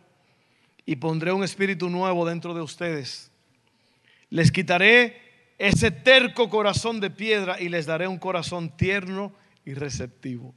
y 0.86 0.98
pondré 0.98 1.32
un 1.32 1.44
espíritu 1.44 1.90
nuevo 1.90 2.26
dentro 2.26 2.54
de 2.54 2.62
ustedes. 2.62 3.32
Les 4.30 4.52
quitaré 4.52 5.22
ese 5.58 5.92
terco 5.92 6.50
corazón 6.50 7.00
de 7.00 7.10
piedra 7.10 7.62
y 7.62 7.70
les 7.70 7.86
daré 7.86 8.08
un 8.08 8.18
corazón 8.18 8.76
tierno 8.76 9.34
y 9.66 9.74
receptivo. 9.74 10.54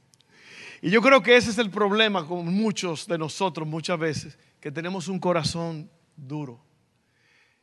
Y 0.81 0.89
yo 0.89 1.01
creo 1.01 1.23
que 1.23 1.37
ese 1.37 1.51
es 1.51 1.57
el 1.57 1.69
problema 1.69 2.27
con 2.27 2.45
muchos 2.53 3.07
de 3.07 3.17
nosotros 3.17 3.65
muchas 3.65 3.97
veces, 3.97 4.37
que 4.59 4.71
tenemos 4.71 5.07
un 5.07 5.19
corazón 5.19 5.89
duro. 6.17 6.59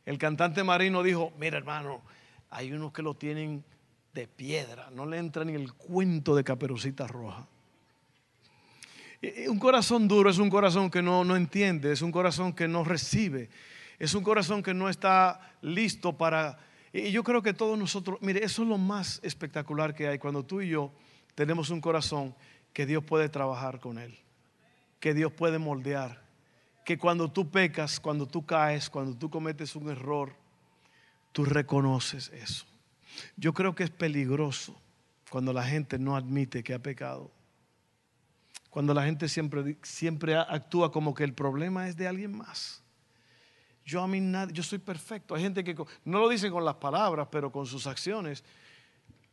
El 0.05 0.17
cantante 0.17 0.63
marino 0.63 1.03
dijo, 1.03 1.31
mira 1.37 1.57
hermano, 1.57 2.01
hay 2.49 2.71
unos 2.73 2.91
que 2.91 3.03
lo 3.03 3.13
tienen 3.13 3.63
de 4.13 4.27
piedra, 4.27 4.89
no 4.91 5.05
le 5.05 5.17
entra 5.17 5.43
ni 5.45 5.53
el 5.53 5.73
cuento 5.73 6.35
de 6.35 6.43
caperucita 6.43 7.07
roja. 7.07 7.47
Un 9.47 9.59
corazón 9.59 10.07
duro 10.07 10.29
es 10.29 10.39
un 10.39 10.49
corazón 10.49 10.89
que 10.89 11.01
no, 11.01 11.23
no 11.23 11.35
entiende, 11.35 11.91
es 11.91 12.01
un 12.01 12.11
corazón 12.11 12.53
que 12.53 12.67
no 12.67 12.83
recibe, 12.83 13.49
Es 13.99 14.15
un 14.15 14.23
corazón 14.23 14.63
que 14.63 14.73
no 14.73 14.89
está 14.89 15.53
listo 15.61 16.17
para... 16.17 16.57
Y 16.91 17.11
yo 17.11 17.23
creo 17.23 17.43
que 17.43 17.53
todos 17.53 17.77
nosotros, 17.77 18.17
mire, 18.21 18.43
eso 18.43 18.63
es 18.63 18.67
lo 18.67 18.79
más 18.79 19.19
espectacular 19.21 19.93
que 19.93 20.07
hay 20.07 20.17
cuando 20.17 20.43
tú 20.43 20.59
y 20.59 20.69
yo 20.69 20.91
tenemos 21.35 21.69
un 21.69 21.81
corazón 21.81 22.35
que 22.73 22.87
Dios 22.87 23.03
puede 23.03 23.29
trabajar 23.29 23.79
con 23.79 23.99
él, 23.99 24.17
que 24.99 25.13
Dios 25.13 25.31
puede 25.31 25.59
moldear, 25.59 26.23
que 26.83 26.97
cuando 26.97 27.31
tú 27.31 27.51
pecas, 27.51 27.99
cuando 27.99 28.25
tú 28.25 28.43
caes, 28.43 28.89
cuando 28.89 29.15
tú 29.15 29.29
cometes 29.29 29.75
un 29.75 29.89
error, 29.91 30.35
tú 31.31 31.45
reconoces 31.45 32.29
eso. 32.29 32.70
Yo 33.35 33.53
creo 33.53 33.75
que 33.75 33.83
es 33.83 33.89
peligroso 33.89 34.79
cuando 35.29 35.53
la 35.53 35.63
gente 35.63 35.97
no 35.97 36.15
admite 36.15 36.63
que 36.63 36.73
ha 36.73 36.79
pecado. 36.79 37.31
Cuando 38.69 38.93
la 38.93 39.03
gente 39.03 39.27
siempre, 39.27 39.77
siempre 39.83 40.35
actúa 40.35 40.91
como 40.91 41.13
que 41.13 41.23
el 41.23 41.33
problema 41.33 41.87
es 41.87 41.97
de 41.97 42.07
alguien 42.07 42.37
más. 42.37 42.81
Yo 43.83 44.01
a 44.01 44.07
mí 44.07 44.21
nadie, 44.21 44.53
yo 44.53 44.63
soy 44.63 44.79
perfecto. 44.79 45.35
Hay 45.35 45.41
gente 45.41 45.63
que 45.63 45.75
no 46.05 46.19
lo 46.19 46.29
dice 46.29 46.49
con 46.49 46.63
las 46.63 46.75
palabras, 46.75 47.27
pero 47.31 47.51
con 47.51 47.65
sus 47.65 47.87
acciones 47.87 48.43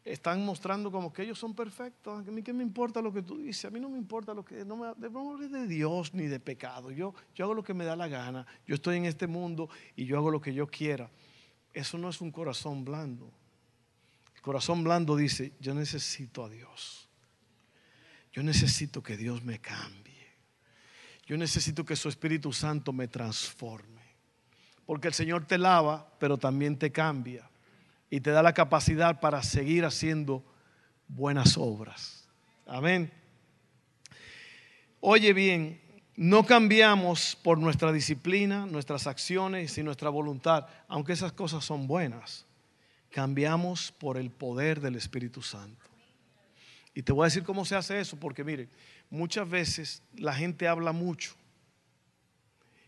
están 0.04 0.44
mostrando 0.44 0.90
como 0.90 1.12
que 1.12 1.22
ellos 1.22 1.38
son 1.38 1.54
perfectos. 1.54 2.26
A 2.26 2.30
mí 2.30 2.42
qué 2.42 2.52
me 2.52 2.62
importa 2.62 3.00
lo 3.02 3.12
que 3.12 3.22
tú 3.22 3.38
dices, 3.38 3.66
a 3.66 3.70
mí 3.70 3.78
no 3.78 3.88
me 3.88 3.98
importa 3.98 4.34
lo 4.34 4.44
que 4.44 4.64
no 4.64 4.76
me 4.76 4.88
de, 4.96 5.48
de 5.48 5.66
Dios 5.66 6.14
ni 6.14 6.26
de 6.26 6.40
pecado. 6.40 6.90
Yo, 6.90 7.14
yo 7.34 7.44
hago 7.44 7.54
lo 7.54 7.62
que 7.62 7.74
me 7.74 7.84
da 7.84 7.94
la 7.94 8.08
gana. 8.08 8.46
Yo 8.66 8.74
estoy 8.74 8.96
en 8.96 9.04
este 9.04 9.26
mundo 9.26 9.68
y 9.96 10.04
yo 10.06 10.16
hago 10.16 10.30
lo 10.30 10.40
que 10.40 10.54
yo 10.54 10.66
quiera. 10.66 11.10
Eso 11.72 11.98
no 11.98 12.08
es 12.08 12.20
un 12.20 12.30
corazón 12.30 12.84
blando. 12.84 13.30
Corazón 14.48 14.82
blando 14.82 15.14
dice, 15.14 15.52
yo 15.60 15.74
necesito 15.74 16.42
a 16.42 16.48
Dios. 16.48 17.06
Yo 18.32 18.42
necesito 18.42 19.02
que 19.02 19.18
Dios 19.18 19.44
me 19.44 19.58
cambie. 19.58 20.26
Yo 21.26 21.36
necesito 21.36 21.84
que 21.84 21.94
su 21.96 22.08
Espíritu 22.08 22.50
Santo 22.54 22.94
me 22.94 23.08
transforme. 23.08 24.00
Porque 24.86 25.08
el 25.08 25.12
Señor 25.12 25.44
te 25.44 25.58
lava, 25.58 26.10
pero 26.18 26.38
también 26.38 26.78
te 26.78 26.90
cambia. 26.90 27.50
Y 28.08 28.20
te 28.20 28.30
da 28.30 28.42
la 28.42 28.54
capacidad 28.54 29.20
para 29.20 29.42
seguir 29.42 29.84
haciendo 29.84 30.42
buenas 31.08 31.58
obras. 31.58 32.26
Amén. 32.66 33.12
Oye 35.00 35.34
bien, 35.34 35.78
no 36.16 36.46
cambiamos 36.46 37.36
por 37.36 37.58
nuestra 37.58 37.92
disciplina, 37.92 38.64
nuestras 38.64 39.06
acciones 39.06 39.76
y 39.76 39.82
nuestra 39.82 40.08
voluntad, 40.08 40.68
aunque 40.88 41.12
esas 41.12 41.32
cosas 41.32 41.66
son 41.66 41.86
buenas. 41.86 42.47
Cambiamos 43.10 43.92
por 43.92 44.16
el 44.16 44.30
poder 44.30 44.80
del 44.80 44.96
Espíritu 44.96 45.42
Santo. 45.42 45.86
Y 46.94 47.02
te 47.02 47.12
voy 47.12 47.24
a 47.24 47.26
decir 47.26 47.44
cómo 47.44 47.64
se 47.64 47.76
hace 47.76 48.00
eso, 48.00 48.18
porque 48.18 48.42
mire, 48.44 48.68
muchas 49.10 49.48
veces 49.48 50.02
la 50.16 50.34
gente 50.34 50.66
habla 50.66 50.92
mucho. 50.92 51.34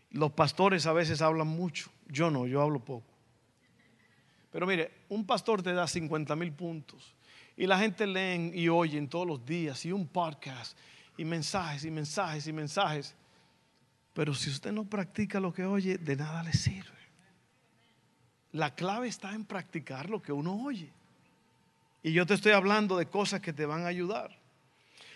Los 0.09 0.33
pastores 0.33 0.85
a 0.85 0.93
veces 0.93 1.21
hablan 1.21 1.47
mucho. 1.47 1.89
Yo 2.07 2.29
no, 2.29 2.45
yo 2.45 2.61
hablo 2.61 2.83
poco. 2.83 3.07
Pero 4.51 4.67
mire, 4.67 4.91
un 5.09 5.25
pastor 5.25 5.63
te 5.63 5.73
da 5.73 5.87
50 5.87 6.35
mil 6.35 6.51
puntos. 6.51 7.15
Y 7.55 7.65
la 7.67 7.79
gente 7.79 8.05
lee 8.05 8.51
y 8.53 8.67
oyen 8.67 9.07
todos 9.07 9.25
los 9.25 9.45
días 9.45 9.85
y 9.85 9.91
un 9.91 10.07
podcast 10.07 10.77
y 11.17 11.25
mensajes 11.25 11.85
y 11.85 11.91
mensajes 11.91 12.47
y 12.47 12.53
mensajes. 12.53 13.15
Pero 14.13 14.33
si 14.33 14.49
usted 14.49 14.71
no 14.71 14.83
practica 14.83 15.39
lo 15.39 15.53
que 15.53 15.63
oye, 15.63 15.97
de 15.97 16.15
nada 16.15 16.43
le 16.43 16.53
sirve. 16.53 17.00
La 18.53 18.75
clave 18.75 19.07
está 19.07 19.33
en 19.33 19.45
practicar 19.45 20.09
lo 20.09 20.21
que 20.21 20.31
uno 20.31 20.63
oye. 20.63 20.89
Y 22.03 22.13
yo 22.13 22.25
te 22.25 22.33
estoy 22.33 22.51
hablando 22.51 22.97
de 22.97 23.05
cosas 23.05 23.41
que 23.41 23.53
te 23.53 23.65
van 23.65 23.83
a 23.83 23.87
ayudar. 23.87 24.35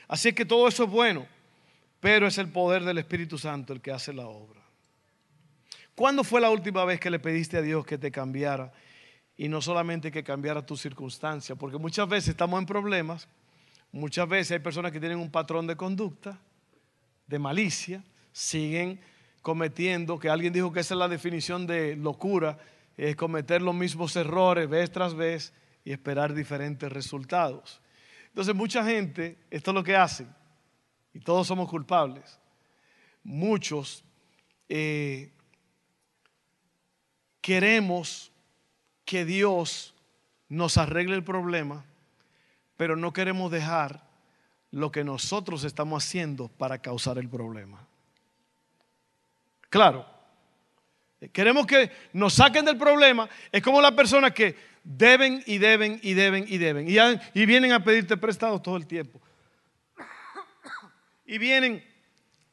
Así 0.08 0.34
que 0.34 0.46
todo 0.46 0.68
eso 0.68 0.84
es 0.84 0.90
bueno, 0.90 1.26
pero 2.00 2.28
es 2.28 2.38
el 2.38 2.50
poder 2.50 2.84
del 2.84 3.00
Espíritu 3.00 3.38
Santo 3.38 3.74
el 3.74 3.82
que 3.82 3.92
hace 3.92 4.14
la 4.14 4.28
obra. 4.28 4.62
¿Cuándo 5.96 6.24
fue 6.24 6.42
la 6.42 6.50
última 6.50 6.86
vez 6.86 7.00
que 7.00 7.10
le 7.10 7.20
pediste 7.20 7.58
a 7.58 7.62
Dios 7.62 7.86
que 7.86 7.98
te 7.98 8.12
cambiara? 8.12 8.72
Y 9.38 9.48
no 9.48 9.62
solamente 9.62 10.12
que 10.12 10.24
cambiara 10.24 10.66
tu 10.66 10.78
circunstancia, 10.78 11.56
porque 11.56 11.78
muchas 11.78 12.08
veces 12.08 12.30
estamos 12.30 12.60
en 12.60 12.66
problemas, 12.66 13.28
muchas 13.92 14.28
veces 14.28 14.52
hay 14.52 14.60
personas 14.60 14.92
que 14.92 15.00
tienen 15.00 15.18
un 15.18 15.32
patrón 15.32 15.68
de 15.68 15.76
conducta, 15.76 16.38
de 17.28 17.40
malicia, 17.40 18.04
siguen 18.32 19.00
cometiendo, 19.42 20.20
que 20.20 20.30
alguien 20.30 20.54
dijo 20.54 20.72
que 20.72 20.82
esa 20.82 20.94
es 20.94 21.00
la 21.00 21.08
definición 21.08 21.66
de 21.66 21.96
locura, 21.96 22.58
es 22.98 23.16
cometer 23.16 23.62
los 23.62 23.76
mismos 23.76 24.16
errores 24.16 24.70
vez 24.70 24.92
tras 24.92 25.14
vez 25.14 25.54
y 25.84 25.92
esperar 25.92 26.34
diferentes 26.34 26.92
resultados. 26.92 27.82
Entonces 28.28 28.56
mucha 28.56 28.84
gente, 28.84 29.38
esto 29.50 29.72
es 29.72 29.76
lo 29.76 29.84
que 29.84 29.96
hace, 29.96 30.26
y 31.14 31.20
todos 31.20 31.48
somos 31.48 31.70
culpables, 31.70 32.40
muchos 33.24 34.04
eh, 34.68 35.32
queremos 37.42 38.32
que 39.06 39.24
Dios 39.24 39.94
nos 40.50 40.78
arregle 40.78 41.16
el 41.16 41.24
problema, 41.24 41.86
pero 42.76 42.96
no 42.96 43.14
queremos 43.14 43.52
dejar 43.52 44.06
lo 44.72 44.92
que 44.92 45.04
nosotros 45.04 45.64
estamos 45.64 46.04
haciendo 46.04 46.50
para 46.50 46.80
causar 46.80 47.18
el 47.18 47.30
problema. 47.30 47.88
Claro. 49.70 50.15
Queremos 51.32 51.66
que 51.66 51.92
nos 52.14 52.34
saquen 52.34 52.66
del 52.66 52.78
problema. 52.78 53.30
Es 53.52 53.62
como 53.62 53.82
las 53.82 53.94
personas 53.94 54.32
que 54.32 54.56
deben 54.84 55.44
y 55.46 55.58
deben 55.58 56.00
y 56.04 56.14
deben 56.14 56.46
y 56.48 56.58
deben. 56.58 56.88
Y, 57.34 57.46
vienen 57.46 57.72
a 57.72 57.84
pedirte 57.84 58.18
prestado 58.18 58.62
todo 58.62 58.78
el 58.78 58.86
tiempo. 58.86 59.22
Y 61.26 61.38
vienen 61.38 61.84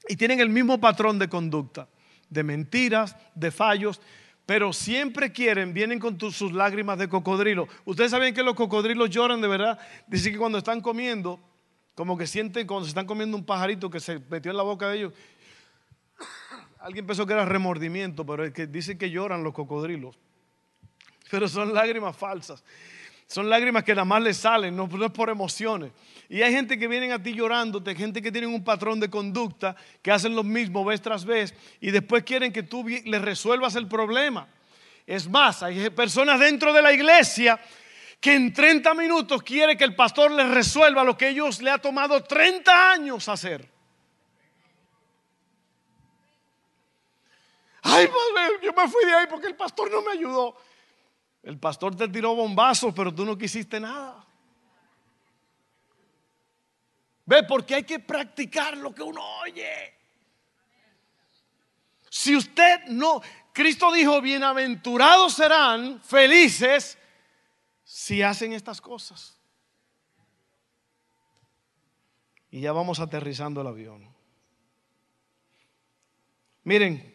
y 0.08 0.16
tienen 0.16 0.40
el 0.40 0.48
mismo 0.48 0.80
patrón 0.80 1.18
de 1.18 1.28
conducta, 1.28 1.88
de 2.28 2.42
mentiras, 2.42 3.16
de 3.34 3.50
fallos, 3.50 4.00
pero 4.46 4.72
siempre 4.72 5.30
quieren, 5.30 5.72
vienen 5.72 6.00
con 6.00 6.18
sus 6.32 6.52
lágrimas 6.52 6.98
de 6.98 7.08
cocodrilo. 7.08 7.68
Ustedes 7.84 8.10
saben 8.10 8.34
que 8.34 8.42
los 8.42 8.54
cocodrilos 8.54 9.10
lloran 9.10 9.40
de 9.40 9.48
verdad. 9.48 9.78
Dicen 10.08 10.32
que 10.32 10.38
cuando 10.38 10.58
están 10.58 10.80
comiendo, 10.80 11.38
como 11.94 12.16
que 12.16 12.26
sienten 12.26 12.66
cuando 12.66 12.86
se 12.86 12.90
están 12.90 13.06
comiendo 13.06 13.36
un 13.36 13.44
pajarito 13.44 13.90
que 13.90 14.00
se 14.00 14.18
metió 14.30 14.50
en 14.50 14.56
la 14.56 14.64
boca 14.64 14.88
de 14.88 14.98
ellos, 14.98 15.12
Alguien 16.82 17.06
pensó 17.06 17.26
que 17.26 17.32
era 17.32 17.44
remordimiento, 17.44 18.26
pero 18.26 18.44
es 18.44 18.52
que 18.52 18.66
dicen 18.66 18.98
que 18.98 19.08
lloran 19.08 19.44
los 19.44 19.54
cocodrilos. 19.54 20.18
Pero 21.30 21.46
son 21.48 21.72
lágrimas 21.72 22.16
falsas. 22.16 22.64
Son 23.28 23.48
lágrimas 23.48 23.84
que 23.84 23.94
nada 23.94 24.04
más 24.04 24.20
les 24.20 24.36
salen, 24.36 24.76
no, 24.76 24.84
es 24.84 25.10
por 25.12 25.30
emociones. 25.30 25.92
Y 26.28 26.42
hay 26.42 26.52
gente 26.52 26.78
que 26.78 26.88
vienen 26.88 27.12
a 27.12 27.22
ti 27.22 27.32
llorándote, 27.32 27.94
gente 27.94 28.20
que 28.20 28.32
tienen 28.32 28.50
un 28.50 28.64
patrón 28.64 29.00
de 29.00 29.08
conducta, 29.08 29.76
que 30.02 30.10
hacen 30.10 30.34
lo 30.34 30.42
mismo 30.42 30.84
vez 30.84 31.00
tras 31.00 31.24
vez, 31.24 31.54
y 31.80 31.90
después 31.92 32.24
quieren 32.24 32.52
que 32.52 32.64
tú 32.64 32.84
les 32.86 33.22
resuelvas 33.22 33.74
el 33.76 33.86
problema. 33.86 34.48
Es 35.06 35.28
más, 35.28 35.62
hay 35.62 35.88
personas 35.90 36.40
dentro 36.40 36.72
de 36.72 36.82
la 36.82 36.92
iglesia 36.92 37.58
que 38.20 38.34
en 38.34 38.52
30 38.52 38.92
minutos 38.94 39.42
quiere 39.42 39.76
que 39.76 39.84
el 39.84 39.94
pastor 39.94 40.32
les 40.32 40.50
resuelva 40.50 41.04
lo 41.04 41.16
que 41.16 41.28
ellos 41.28 41.62
le 41.62 41.70
ha 41.70 41.78
tomado 41.78 42.22
30 42.22 42.92
años 42.92 43.28
hacer. 43.28 43.71
Ay, 47.82 48.08
yo 48.62 48.72
me 48.72 48.88
fui 48.88 49.04
de 49.04 49.14
ahí 49.14 49.26
porque 49.28 49.48
el 49.48 49.56
pastor 49.56 49.90
no 49.90 50.02
me 50.02 50.12
ayudó. 50.12 50.56
El 51.42 51.58
pastor 51.58 51.96
te 51.96 52.08
tiró 52.08 52.34
bombazos, 52.34 52.94
pero 52.94 53.12
tú 53.12 53.24
no 53.24 53.36
quisiste 53.36 53.80
nada. 53.80 54.24
Ve, 57.24 57.42
porque 57.42 57.74
hay 57.74 57.84
que 57.84 57.98
practicar 57.98 58.76
lo 58.76 58.94
que 58.94 59.02
uno 59.02 59.20
oye. 59.40 59.94
Si 62.08 62.36
usted 62.36 62.84
no, 62.88 63.20
Cristo 63.52 63.90
dijo, 63.92 64.20
bienaventurados 64.20 65.34
serán, 65.34 66.00
felices, 66.02 66.98
si 67.82 68.22
hacen 68.22 68.52
estas 68.52 68.80
cosas. 68.80 69.38
Y 72.50 72.60
ya 72.60 72.72
vamos 72.72 73.00
aterrizando 73.00 73.62
el 73.62 73.66
avión. 73.66 74.14
Miren, 76.64 77.11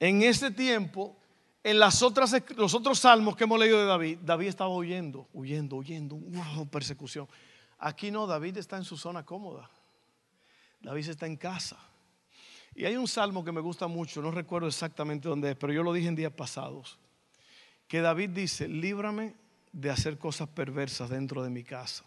en 0.00 0.22
ese 0.22 0.50
tiempo, 0.50 1.16
en 1.62 1.78
las 1.78 2.02
otras, 2.02 2.34
los 2.56 2.74
otros 2.74 3.00
salmos 3.00 3.36
que 3.36 3.44
hemos 3.44 3.58
leído 3.58 3.78
de 3.78 3.86
David, 3.86 4.18
David 4.22 4.46
estaba 4.48 4.70
huyendo, 4.70 5.28
huyendo, 5.32 5.76
huyendo, 5.76 6.16
wow, 6.16 6.68
persecución. 6.68 7.28
Aquí 7.78 8.10
no, 8.10 8.26
David 8.26 8.58
está 8.58 8.76
en 8.76 8.84
su 8.84 8.96
zona 8.96 9.24
cómoda. 9.24 9.68
David 10.80 11.08
está 11.08 11.26
en 11.26 11.36
casa. 11.36 11.78
Y 12.74 12.84
hay 12.84 12.96
un 12.96 13.08
salmo 13.08 13.44
que 13.44 13.50
me 13.50 13.60
gusta 13.60 13.88
mucho, 13.88 14.22
no 14.22 14.30
recuerdo 14.30 14.68
exactamente 14.68 15.28
dónde 15.28 15.50
es, 15.50 15.56
pero 15.56 15.72
yo 15.72 15.82
lo 15.82 15.92
dije 15.92 16.08
en 16.08 16.14
días 16.14 16.32
pasados, 16.32 16.98
que 17.88 18.00
David 18.00 18.30
dice, 18.30 18.68
líbrame 18.68 19.34
de 19.72 19.90
hacer 19.90 20.18
cosas 20.18 20.48
perversas 20.48 21.10
dentro 21.10 21.42
de 21.42 21.50
mi 21.50 21.64
casa. 21.64 22.04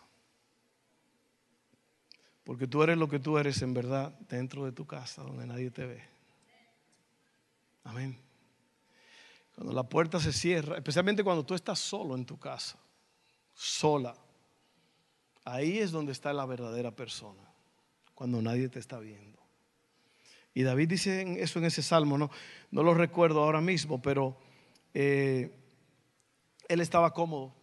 Porque 2.43 2.67
tú 2.67 2.81
eres 2.83 2.97
lo 2.97 3.09
que 3.09 3.19
tú 3.19 3.37
eres 3.37 3.61
en 3.61 3.73
verdad 3.73 4.17
dentro 4.29 4.65
de 4.65 4.71
tu 4.71 4.85
casa, 4.85 5.23
donde 5.23 5.45
nadie 5.45 5.71
te 5.71 5.85
ve. 5.85 6.03
Amén. 7.83 8.17
Cuando 9.55 9.73
la 9.73 9.83
puerta 9.83 10.19
se 10.19 10.31
cierra, 10.31 10.77
especialmente 10.77 11.23
cuando 11.23 11.45
tú 11.45 11.53
estás 11.53 11.79
solo 11.79 12.15
en 12.15 12.25
tu 12.25 12.37
casa, 12.39 12.77
sola, 13.53 14.15
ahí 15.43 15.79
es 15.79 15.91
donde 15.91 16.11
está 16.11 16.33
la 16.33 16.45
verdadera 16.45 16.91
persona, 16.91 17.41
cuando 18.15 18.41
nadie 18.41 18.69
te 18.69 18.79
está 18.79 18.99
viendo. 18.99 19.39
Y 20.53 20.63
David 20.63 20.89
dice 20.89 21.41
eso 21.41 21.59
en 21.59 21.65
ese 21.65 21.81
salmo, 21.81 22.17
no, 22.17 22.29
no 22.71 22.83
lo 22.83 22.93
recuerdo 22.93 23.41
ahora 23.43 23.61
mismo, 23.61 24.01
pero 24.01 24.37
eh, 24.93 25.51
él 26.67 26.81
estaba 26.81 27.13
cómodo. 27.13 27.53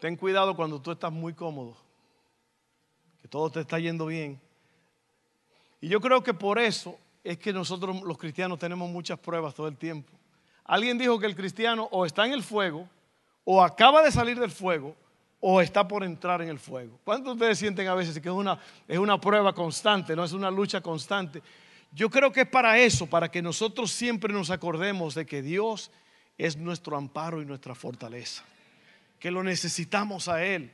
Ten 0.00 0.16
cuidado 0.16 0.54
cuando 0.54 0.80
tú 0.80 0.92
estás 0.92 1.12
muy 1.12 1.34
cómodo, 1.34 1.76
que 3.20 3.28
todo 3.28 3.50
te 3.50 3.60
está 3.60 3.78
yendo 3.78 4.06
bien. 4.06 4.40
Y 5.80 5.88
yo 5.88 6.00
creo 6.00 6.22
que 6.22 6.34
por 6.34 6.58
eso 6.58 6.98
es 7.24 7.38
que 7.38 7.54
nosotros 7.54 8.02
los 8.02 8.18
cristianos 8.18 8.58
tenemos 8.58 8.88
muchas 8.90 9.18
pruebas 9.18 9.54
todo 9.54 9.66
el 9.66 9.78
tiempo. 9.78 10.12
Alguien 10.66 10.98
dijo 10.98 11.18
que 11.18 11.26
el 11.26 11.34
cristiano 11.34 11.88
o 11.90 12.04
está 12.04 12.26
en 12.26 12.32
el 12.32 12.42
fuego, 12.42 12.86
o 13.44 13.62
acaba 13.62 14.02
de 14.02 14.12
salir 14.12 14.38
del 14.38 14.50
fuego, 14.50 14.94
o 15.40 15.60
está 15.60 15.88
por 15.88 16.04
entrar 16.04 16.42
en 16.42 16.50
el 16.50 16.58
fuego. 16.58 16.98
¿Cuántos 17.02 17.26
de 17.26 17.32
ustedes 17.32 17.58
sienten 17.58 17.88
a 17.88 17.94
veces 17.94 18.20
que 18.20 18.28
es 18.28 18.34
una, 18.34 18.58
es 18.86 18.98
una 18.98 19.18
prueba 19.18 19.54
constante, 19.54 20.14
no 20.14 20.24
es 20.24 20.32
una 20.32 20.50
lucha 20.50 20.82
constante? 20.82 21.42
Yo 21.92 22.10
creo 22.10 22.30
que 22.30 22.42
es 22.42 22.48
para 22.48 22.78
eso, 22.78 23.06
para 23.06 23.30
que 23.30 23.40
nosotros 23.40 23.90
siempre 23.90 24.32
nos 24.32 24.50
acordemos 24.50 25.14
de 25.14 25.24
que 25.24 25.42
Dios 25.42 25.90
es 26.36 26.56
nuestro 26.56 26.96
amparo 26.96 27.40
y 27.40 27.46
nuestra 27.46 27.74
fortaleza, 27.74 28.42
que 29.18 29.30
lo 29.30 29.42
necesitamos 29.42 30.28
a 30.28 30.44
Él. 30.44 30.70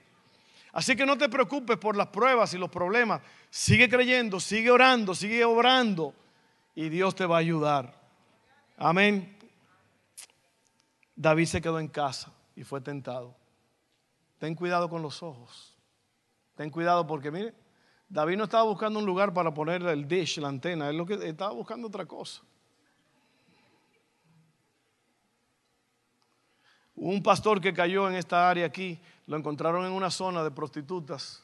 Así 0.72 0.94
que 0.94 1.04
no 1.04 1.18
te 1.18 1.28
preocupes 1.28 1.76
por 1.76 1.96
las 1.96 2.08
pruebas 2.08 2.54
y 2.54 2.58
los 2.58 2.70
problemas, 2.70 3.20
sigue 3.50 3.88
creyendo, 3.88 4.38
sigue 4.40 4.70
orando, 4.70 5.14
sigue 5.14 5.44
obrando 5.44 6.14
y 6.80 6.88
Dios 6.88 7.14
te 7.14 7.26
va 7.26 7.36
a 7.36 7.40
ayudar. 7.40 7.92
Amén. 8.78 9.36
David 11.14 11.44
se 11.44 11.60
quedó 11.60 11.78
en 11.78 11.88
casa 11.88 12.32
y 12.56 12.64
fue 12.64 12.80
tentado. 12.80 13.36
Ten 14.38 14.54
cuidado 14.54 14.88
con 14.88 15.02
los 15.02 15.22
ojos. 15.22 15.76
Ten 16.54 16.70
cuidado 16.70 17.06
porque 17.06 17.30
mire, 17.30 17.52
David 18.08 18.38
no 18.38 18.44
estaba 18.44 18.62
buscando 18.62 18.98
un 18.98 19.04
lugar 19.04 19.34
para 19.34 19.52
poner 19.52 19.82
el 19.82 20.08
dish, 20.08 20.38
la 20.38 20.48
antena, 20.48 20.88
él 20.88 20.96
lo 20.96 21.04
que 21.04 21.16
estaba 21.28 21.52
buscando 21.52 21.88
otra 21.88 22.06
cosa. 22.06 22.40
Un 26.94 27.22
pastor 27.22 27.60
que 27.60 27.74
cayó 27.74 28.08
en 28.08 28.14
esta 28.14 28.48
área 28.48 28.64
aquí, 28.64 28.98
lo 29.26 29.36
encontraron 29.36 29.84
en 29.84 29.92
una 29.92 30.10
zona 30.10 30.42
de 30.42 30.50
prostitutas 30.50 31.42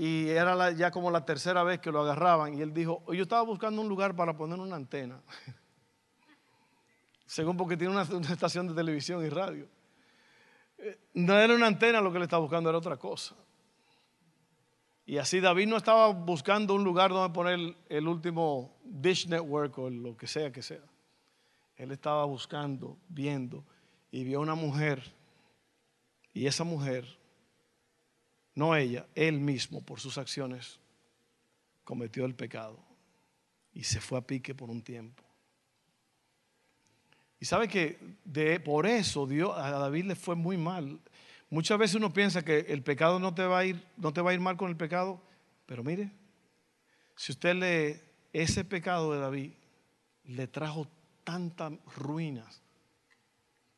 y 0.00 0.28
era 0.28 0.70
ya 0.70 0.92
como 0.92 1.10
la 1.10 1.24
tercera 1.24 1.64
vez 1.64 1.80
que 1.80 1.90
lo 1.90 2.02
agarraban 2.02 2.54
y 2.54 2.62
él 2.62 2.72
dijo, 2.72 3.02
yo 3.12 3.20
estaba 3.20 3.42
buscando 3.42 3.82
un 3.82 3.88
lugar 3.88 4.14
para 4.14 4.36
poner 4.36 4.60
una 4.60 4.76
antena, 4.76 5.20
según 7.26 7.56
porque 7.56 7.76
tiene 7.76 7.92
una, 7.92 8.04
una 8.04 8.32
estación 8.32 8.68
de 8.68 8.74
televisión 8.74 9.26
y 9.26 9.28
radio. 9.28 9.66
Eh, 10.78 11.00
no 11.14 11.36
era 11.36 11.52
una 11.52 11.66
antena 11.66 12.00
lo 12.00 12.12
que 12.12 12.20
le 12.20 12.26
estaba 12.26 12.40
buscando, 12.40 12.68
era 12.68 12.78
otra 12.78 12.96
cosa. 12.96 13.34
Y 15.04 15.18
así 15.18 15.40
David 15.40 15.66
no 15.66 15.76
estaba 15.76 16.12
buscando 16.12 16.74
un 16.74 16.84
lugar 16.84 17.10
donde 17.10 17.34
poner 17.34 17.76
el 17.88 18.06
último 18.06 18.78
Dish 18.84 19.26
Network 19.26 19.76
o 19.78 19.90
lo 19.90 20.16
que 20.16 20.28
sea 20.28 20.52
que 20.52 20.62
sea. 20.62 20.84
Él 21.74 21.90
estaba 21.90 22.24
buscando, 22.24 22.96
viendo, 23.08 23.64
y 24.12 24.22
vio 24.22 24.40
una 24.40 24.54
mujer. 24.54 25.12
Y 26.32 26.46
esa 26.46 26.62
mujer, 26.62 27.17
no 28.58 28.74
ella, 28.74 29.06
él 29.14 29.38
mismo, 29.38 29.82
por 29.82 30.00
sus 30.00 30.18
acciones, 30.18 30.80
cometió 31.84 32.24
el 32.24 32.34
pecado. 32.34 32.76
Y 33.72 33.84
se 33.84 34.00
fue 34.00 34.18
a 34.18 34.22
pique 34.22 34.52
por 34.52 34.68
un 34.68 34.82
tiempo. 34.82 35.22
Y 37.38 37.44
sabe 37.44 37.68
que 37.68 38.00
por 38.64 38.84
eso 38.86 39.28
Dios, 39.28 39.56
a 39.56 39.70
David 39.70 40.06
le 40.06 40.16
fue 40.16 40.34
muy 40.34 40.56
mal. 40.56 40.98
Muchas 41.50 41.78
veces 41.78 41.94
uno 41.94 42.12
piensa 42.12 42.44
que 42.44 42.66
el 42.68 42.82
pecado 42.82 43.20
no 43.20 43.32
te 43.32 43.44
va 43.44 43.60
a 43.60 43.64
ir, 43.64 43.80
no 43.96 44.12
te 44.12 44.20
va 44.22 44.32
a 44.32 44.34
ir 44.34 44.40
mal 44.40 44.56
con 44.56 44.70
el 44.70 44.76
pecado, 44.76 45.22
pero 45.64 45.84
mire, 45.84 46.10
si 47.14 47.30
usted 47.30 47.54
lee 47.54 48.00
ese 48.32 48.64
pecado 48.64 49.12
de 49.12 49.20
David, 49.20 49.52
le 50.24 50.48
trajo 50.48 50.88
tantas 51.22 51.74
ruinas, 51.96 52.60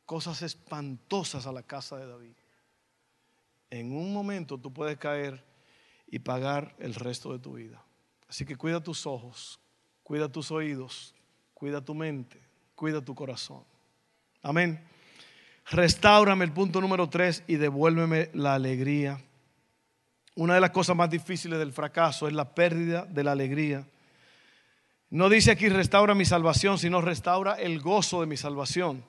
cosas 0.07 0.41
espantosas 0.41 1.45
a 1.45 1.51
la 1.51 1.61
casa 1.61 1.97
de 1.97 2.07
David. 2.07 2.33
En 3.71 3.93
un 3.93 4.13
momento 4.13 4.59
tú 4.59 4.71
puedes 4.71 4.97
caer 4.97 5.43
y 6.05 6.19
pagar 6.19 6.75
el 6.77 6.93
resto 6.93 7.31
de 7.31 7.39
tu 7.39 7.53
vida. 7.53 7.83
Así 8.27 8.45
que 8.45 8.57
cuida 8.57 8.83
tus 8.83 9.07
ojos, 9.07 9.59
cuida 10.03 10.29
tus 10.29 10.51
oídos, 10.51 11.15
cuida 11.53 11.83
tu 11.83 11.95
mente, 11.95 12.39
cuida 12.75 13.01
tu 13.01 13.15
corazón. 13.15 13.63
Amén. 14.43 14.85
Restáurame 15.69 16.43
el 16.43 16.51
punto 16.51 16.81
número 16.81 17.09
tres 17.09 17.43
y 17.47 17.55
devuélveme 17.55 18.29
la 18.33 18.55
alegría. 18.55 19.21
Una 20.35 20.55
de 20.55 20.61
las 20.61 20.71
cosas 20.71 20.95
más 20.95 21.09
difíciles 21.09 21.57
del 21.57 21.71
fracaso 21.71 22.27
es 22.27 22.33
la 22.33 22.53
pérdida 22.53 23.05
de 23.05 23.23
la 23.23 23.31
alegría. 23.31 23.87
No 25.09 25.29
dice 25.29 25.51
aquí 25.51 25.69
restaura 25.69 26.13
mi 26.15 26.25
salvación, 26.25 26.77
sino 26.77 27.01
restaura 27.01 27.55
el 27.55 27.79
gozo 27.79 28.21
de 28.21 28.27
mi 28.27 28.37
salvación. 28.37 29.03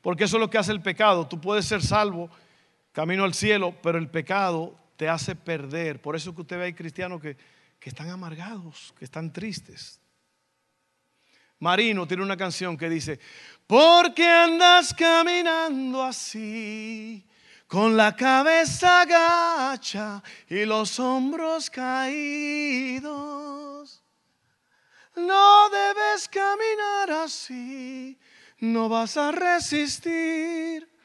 Porque 0.00 0.24
eso 0.24 0.36
es 0.36 0.40
lo 0.40 0.50
que 0.50 0.58
hace 0.58 0.72
el 0.72 0.82
pecado. 0.82 1.26
Tú 1.26 1.40
puedes 1.40 1.66
ser 1.66 1.82
salvo, 1.82 2.30
camino 2.96 3.24
al 3.24 3.34
cielo, 3.34 3.74
pero 3.82 3.98
el 3.98 4.08
pecado 4.08 4.74
te 4.96 5.06
hace 5.06 5.36
perder. 5.36 6.00
Por 6.00 6.16
eso 6.16 6.34
que 6.34 6.40
usted 6.40 6.56
ve 6.56 6.64
hay 6.64 6.72
cristianos 6.72 7.20
que, 7.20 7.36
que 7.78 7.90
están 7.90 8.08
amargados, 8.08 8.94
que 8.98 9.04
están 9.04 9.30
tristes. 9.30 10.00
Marino 11.58 12.06
tiene 12.06 12.22
una 12.22 12.38
canción 12.38 12.74
que 12.74 12.88
dice, 12.88 13.20
¿por 13.66 14.14
qué 14.14 14.26
andas 14.26 14.94
caminando 14.94 16.02
así? 16.02 17.22
Con 17.66 17.98
la 17.98 18.16
cabeza 18.16 19.04
gacha 19.04 20.22
y 20.48 20.64
los 20.64 20.98
hombros 20.98 21.68
caídos. 21.68 23.12
No 25.16 25.68
debes 25.68 26.28
caminar 26.30 27.10
así, 27.10 28.18
no 28.60 28.88
vas 28.88 29.18
a 29.18 29.32
resistir 29.32 30.95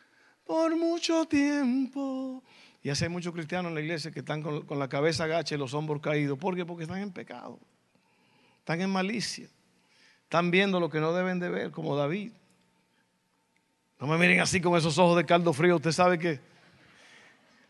por 0.52 0.76
mucho 0.76 1.24
tiempo. 1.28 2.44
Y 2.84 2.90
hay 2.90 3.08
muchos 3.08 3.34
cristianos 3.34 3.70
en 3.70 3.76
la 3.76 3.80
iglesia 3.80 4.12
que 4.12 4.20
están 4.20 4.42
con, 4.42 4.78
la 4.78 4.90
cabeza 4.90 5.26
gacha 5.26 5.56
y 5.56 5.58
los 5.58 5.74
hombros 5.74 6.02
caídos. 6.02 6.38
¿Por 6.38 6.58
qué? 6.58 6.66
Porque 6.66 6.84
están 6.84 6.98
en 6.98 7.14
pecado, 7.14 7.58
están 8.60 8.82
en 8.82 8.90
malicia. 8.90 9.48
Están 10.24 10.52
viendo 10.52 10.82
lo 10.82 10.90
que 10.90 11.00
no 11.00 11.14
deben 11.14 11.40
de 11.40 11.48
ver, 11.48 11.72
como 11.72 11.96
David. 11.96 12.34
No 13.98 14.08
me 14.08 14.18
miren 14.18 14.42
así 14.42 14.60
con 14.60 14.78
esos 14.78 14.98
ojos 14.98 15.16
de 15.16 15.26
caldo 15.26 15.54
frío. 15.54 15.78
Usted 15.78 15.94
sabe 15.94 16.20
que 16.20 16.42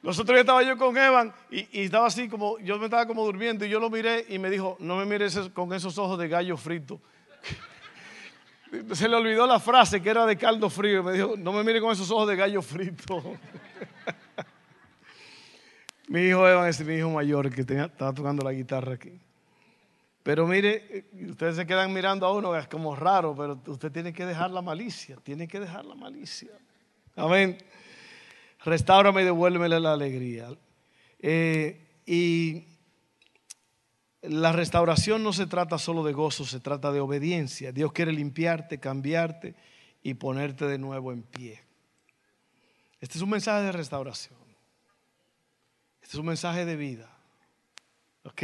los 0.02 0.18
otros 0.18 0.34
días 0.34 0.42
estaba 0.42 0.64
yo 0.64 0.76
con 0.76 0.98
Evan 0.98 1.32
y, 1.52 1.68
estaba 1.84 2.08
así 2.08 2.28
como, 2.30 2.58
yo 2.62 2.80
me 2.80 2.86
estaba 2.86 3.06
como 3.06 3.24
durmiendo 3.24 3.64
y 3.64 3.70
yo 3.70 3.80
lo 3.80 3.92
miré 3.92 4.26
y 4.28 4.40
me 4.40 4.50
dijo, 4.50 4.76
no 4.80 4.96
me 4.96 5.06
mires 5.06 5.38
con 5.54 5.72
esos 5.72 6.00
ojos 6.00 6.18
de 6.18 6.28
gallo 6.28 6.58
frito. 6.58 7.00
Se 8.94 9.10
le 9.10 9.16
olvidó 9.16 9.46
la 9.46 9.60
frase 9.60 10.02
que 10.02 10.10
era 10.10 10.26
de 10.26 10.38
caldo 10.38 10.70
frío 10.70 11.04
me 11.04 11.14
dijo, 11.14 11.36
no 11.38 11.52
me 11.52 11.64
mire 11.64 11.82
con 11.82 11.92
esos 11.92 12.10
ojos 12.10 12.30
de 12.30 12.38
gallo 12.38 12.62
frito. 12.62 13.22
mi 16.08 16.22
hijo 16.22 16.48
Evan 16.48 16.70
es 16.70 16.80
mi 16.86 16.96
hijo 16.96 17.10
mayor 17.10 17.54
que 17.54 17.62
estaba 17.62 18.14
tocando 18.14 18.44
la 18.44 18.54
guitarra 18.54 18.94
aquí. 18.94 19.20
Pero 20.24 20.48
mire, 20.48 21.06
ustedes 21.30 21.56
se 21.56 21.66
quedan 21.66 21.92
mirando 21.92 22.26
a 22.26 22.34
uno, 22.34 22.56
es 22.56 22.68
como 22.68 22.96
raro, 22.96 23.36
pero 23.36 23.60
usted 23.68 23.92
tiene 23.92 24.14
que 24.14 24.26
dejar 24.26 24.52
la 24.52 24.62
malicia, 24.62 25.18
tiene 25.24 25.48
que 25.48 25.60
dejar 25.60 25.84
la 25.84 25.96
malicia. 25.96 26.52
Amén. 27.16 27.58
Restáurame 28.64 29.24
y 29.24 29.26
devuélveme 29.26 29.68
la 29.68 29.94
alegría. 29.94 30.50
Eh, 31.20 31.82
y 32.06 32.66
la 34.22 34.52
restauración 34.52 35.24
no 35.24 35.34
se 35.34 35.48
trata 35.48 35.78
solo 35.78 36.04
de 36.04 36.14
gozo, 36.14 36.46
se 36.46 36.60
trata 36.60 36.92
de 36.92 37.00
obediencia. 37.00 37.72
Dios 37.72 37.92
quiere 37.92 38.12
limpiarte, 38.12 38.80
cambiarte 38.80 39.56
y 40.04 40.14
ponerte 40.14 40.66
de 40.66 40.78
nuevo 40.78 41.12
en 41.12 41.24
pie. 41.24 41.62
Este 43.00 43.18
es 43.18 43.24
un 43.24 43.32
mensaje 43.32 43.64
de 43.64 43.72
restauración. 43.72 44.40
Este 46.02 46.18
es 46.18 46.20
un 46.20 46.28
mensaje 46.28 46.66
de 46.66 46.76
vida. 46.76 47.10
¿Ok? 48.24 48.44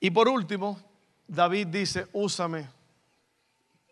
Y 0.00 0.10
por 0.10 0.28
último, 0.28 0.80
David 1.26 1.66
dice, 1.66 2.06
úsame 2.12 2.68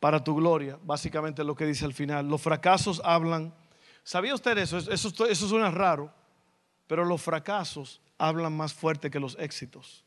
para 0.01 0.25
tu 0.25 0.37
gloria. 0.37 0.79
Básicamente 0.83 1.45
lo 1.45 1.55
que 1.55 1.67
dice 1.67 1.85
al 1.85 1.93
final. 1.93 2.27
Los 2.29 2.41
fracasos 2.41 3.03
hablan. 3.05 3.53
¿Sabía 4.03 4.35
usted 4.35 4.57
eso? 4.57 4.79
Eso, 4.79 5.27
eso 5.27 5.49
suena 5.49 5.71
raro, 5.71 6.11
pero 6.87 7.05
los 7.05 7.22
fracasos 7.22 8.01
hablan 8.18 8.57
más 8.57 8.72
fuerte 8.72 9.11
que 9.11 9.20
los 9.20 9.37
éxitos. 9.38 10.05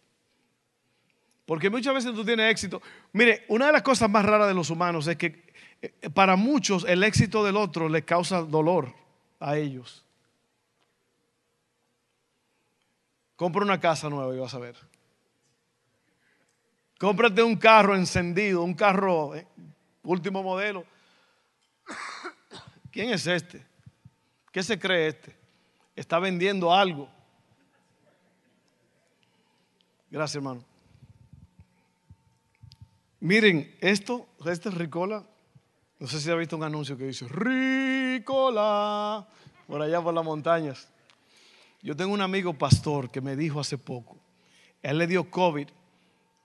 Porque 1.46 1.70
muchas 1.70 1.94
veces 1.94 2.14
tú 2.14 2.24
tienes 2.24 2.52
éxito. 2.52 2.82
Mire, 3.12 3.46
una 3.48 3.68
de 3.68 3.72
las 3.72 3.82
cosas 3.82 4.10
más 4.10 4.24
raras 4.24 4.48
de 4.48 4.54
los 4.54 4.70
humanos 4.70 5.08
es 5.08 5.18
que 5.18 5.52
eh, 5.82 6.10
para 6.14 6.36
muchos 6.36 6.86
el 6.88 7.04
éxito 7.04 7.44
del 7.44 7.58
otro 7.58 7.90
les 7.90 8.04
causa 8.04 8.42
dolor 8.42 8.94
a 9.40 9.58
ellos. 9.58 10.06
Compra 13.36 13.64
una 13.64 13.80
casa 13.80 14.10
nueva 14.10 14.36
y 14.36 14.40
vas 14.40 14.54
a 14.54 14.60
ver. 14.60 14.76
Cómprate 17.00 17.42
un 17.42 17.56
carro 17.56 17.96
encendido, 17.96 18.62
un 18.62 18.74
carro 18.74 19.34
eh, 19.34 19.48
último 20.04 20.44
modelo. 20.44 20.86
¿Quién 22.92 23.12
es 23.12 23.26
este? 23.26 23.66
¿Qué 24.52 24.62
se 24.62 24.78
cree 24.78 25.08
este? 25.08 25.39
Está 26.00 26.18
vendiendo 26.18 26.74
algo. 26.74 27.10
Gracias, 30.10 30.38
hermano. 30.38 30.64
Miren, 33.20 33.76
esto, 33.82 34.26
este 34.46 34.70
es 34.70 34.76
Ricola. 34.76 35.28
No 36.00 36.08
sé 36.08 36.22
si 36.22 36.32
ha 36.32 36.36
visto 36.36 36.56
un 36.56 36.64
anuncio 36.64 36.98
que 36.98 37.04
dice 37.04 37.28
Ricola 37.28 39.28
por 39.68 39.82
allá 39.82 40.02
por 40.02 40.14
las 40.14 40.24
montañas. 40.24 40.88
Yo 41.82 41.98
tengo 41.98 42.14
un 42.14 42.22
amigo 42.22 42.54
pastor 42.54 43.12
que 43.12 43.20
me 43.20 43.36
dijo 43.36 43.60
hace 43.60 43.78
poco, 43.78 44.18
él 44.82 45.00
le 45.00 45.06
dio 45.06 45.30
COVID 45.30 45.68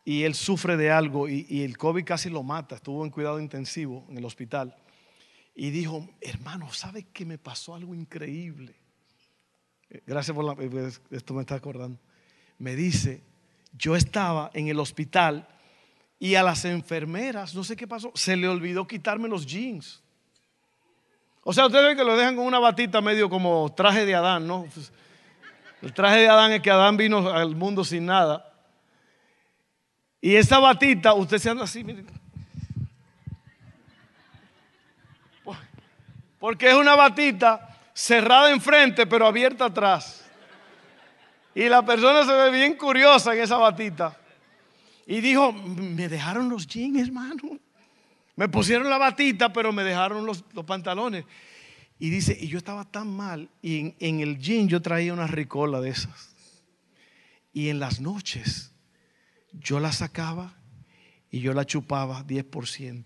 y 0.04 0.24
él 0.24 0.34
sufre 0.34 0.76
de 0.76 0.90
algo 0.90 1.28
y, 1.28 1.62
el 1.62 1.78
COVID 1.78 2.04
casi 2.04 2.28
lo 2.28 2.42
mata, 2.42 2.74
estuvo 2.74 3.04
en 3.04 3.12
cuidado 3.12 3.38
intensivo 3.38 4.04
en 4.08 4.18
el 4.18 4.24
hospital. 4.24 4.76
Y 5.54 5.70
dijo, 5.70 6.08
hermano, 6.20 6.72
¿sabe 6.72 7.04
que 7.12 7.24
me 7.24 7.38
pasó 7.38 7.76
algo 7.76 7.94
increíble? 7.94 8.83
Gracias 10.06 10.34
por 10.34 10.44
la, 10.44 10.52
eh, 10.62 10.92
esto 11.10 11.34
me 11.34 11.42
está 11.42 11.54
acordando. 11.54 11.98
Me 12.58 12.74
dice, 12.74 13.22
yo 13.72 13.96
estaba 13.96 14.50
en 14.54 14.68
el 14.68 14.80
hospital 14.80 15.46
y 16.18 16.34
a 16.34 16.42
las 16.42 16.64
enfermeras, 16.64 17.54
no 17.54 17.64
sé 17.64 17.76
qué 17.76 17.86
pasó, 17.86 18.10
se 18.14 18.36
le 18.36 18.48
olvidó 18.48 18.86
quitarme 18.86 19.28
los 19.28 19.46
jeans. 19.46 20.02
O 21.42 21.52
sea, 21.52 21.66
ustedes 21.66 21.84
ven 21.84 21.96
que 21.96 22.04
lo 22.04 22.16
dejan 22.16 22.36
con 22.36 22.46
una 22.46 22.58
batita 22.58 23.00
medio 23.00 23.28
como 23.28 23.72
traje 23.74 24.06
de 24.06 24.14
Adán, 24.14 24.46
¿no? 24.46 24.66
Pues, 24.72 24.92
el 25.82 25.92
traje 25.92 26.20
de 26.20 26.28
Adán 26.28 26.52
es 26.52 26.62
que 26.62 26.70
Adán 26.70 26.96
vino 26.96 27.28
al 27.28 27.54
mundo 27.54 27.84
sin 27.84 28.06
nada. 28.06 28.50
Y 30.20 30.36
esa 30.36 30.58
batita, 30.58 31.12
usted 31.12 31.36
se 31.38 31.50
anda 31.50 31.64
así, 31.64 31.84
miren. 31.84 32.06
Porque 36.38 36.68
es 36.68 36.74
una 36.74 36.94
batita 36.94 37.73
cerrada 37.94 38.50
enfrente, 38.50 39.06
pero 39.06 39.26
abierta 39.26 39.66
atrás. 39.66 40.24
Y 41.54 41.68
la 41.68 41.84
persona 41.84 42.26
se 42.26 42.32
ve 42.32 42.50
bien 42.50 42.76
curiosa 42.76 43.34
en 43.34 43.42
esa 43.42 43.56
batita. 43.56 44.18
Y 45.06 45.20
dijo, 45.20 45.52
me 45.52 46.08
dejaron 46.08 46.48
los 46.48 46.66
jeans, 46.66 46.98
hermano. 46.98 47.60
Me 48.36 48.48
pusieron 48.48 48.90
la 48.90 48.98
batita, 48.98 49.52
pero 49.52 49.72
me 49.72 49.84
dejaron 49.84 50.26
los, 50.26 50.42
pantalones. 50.66 51.24
Y 52.00 52.10
dice, 52.10 52.36
y 52.38 52.48
yo 52.48 52.58
estaba 52.58 52.84
tan 52.84 53.08
mal. 53.08 53.48
Y 53.62 53.78
en, 53.78 53.96
en, 54.00 54.20
el 54.20 54.38
jean 54.38 54.68
yo 54.68 54.82
traía 54.82 55.12
una 55.12 55.28
ricola 55.28 55.80
de 55.80 55.90
esas. 55.90 56.34
Y 57.52 57.68
en 57.68 57.78
las 57.78 58.00
noches 58.00 58.72
yo 59.52 59.78
la 59.78 59.92
sacaba 59.92 60.54
y 61.30 61.38
yo 61.38 61.52
la 61.52 61.64
chupaba 61.64 62.24
10%. 62.24 63.04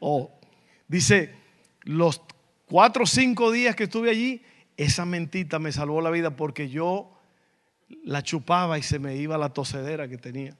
Oh, 0.00 0.40
dice, 0.88 1.36
los 1.82 2.20
cuatro 2.66 3.04
o 3.04 3.06
cinco 3.06 3.50
días 3.50 3.76
que 3.76 3.84
estuve 3.84 4.10
allí, 4.10 4.42
esa 4.76 5.04
mentita 5.04 5.58
me 5.58 5.72
salvó 5.72 6.00
la 6.00 6.10
vida 6.10 6.30
porque 6.30 6.68
yo 6.68 7.10
la 8.04 8.22
chupaba 8.22 8.78
y 8.78 8.82
se 8.82 8.98
me 8.98 9.16
iba 9.16 9.38
la 9.38 9.50
tosedera 9.50 10.08
que 10.08 10.18
tenía. 10.18 10.56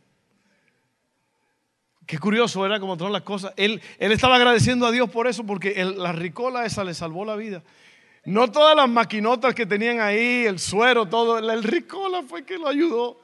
Qué 2.06 2.18
curioso 2.18 2.64
era 2.66 2.78
como 2.80 2.96
todas 2.96 3.12
las 3.12 3.22
cosas. 3.22 3.54
Él, 3.56 3.80
estaba 3.98 4.36
agradeciendo 4.36 4.86
a 4.86 4.90
Dios 4.90 5.08
por 5.08 5.26
eso, 5.26 5.44
porque 5.44 5.84
la 5.84 6.12
ricola 6.12 6.66
esa 6.66 6.84
le 6.84 6.92
salvó 6.92 7.24
la 7.24 7.34
vida. 7.34 7.62
No 8.24 8.50
todas 8.50 8.76
las 8.76 8.88
maquinotas 8.88 9.54
que 9.54 9.66
tenían 9.66 10.00
ahí, 10.00 10.44
el 10.46 10.58
suero, 10.58 11.06
todo, 11.06 11.38
el 11.38 11.62
ricola 11.62 12.22
fue 12.22 12.44
que 12.44 12.58
lo 12.58 12.68
ayudó. 12.68 13.20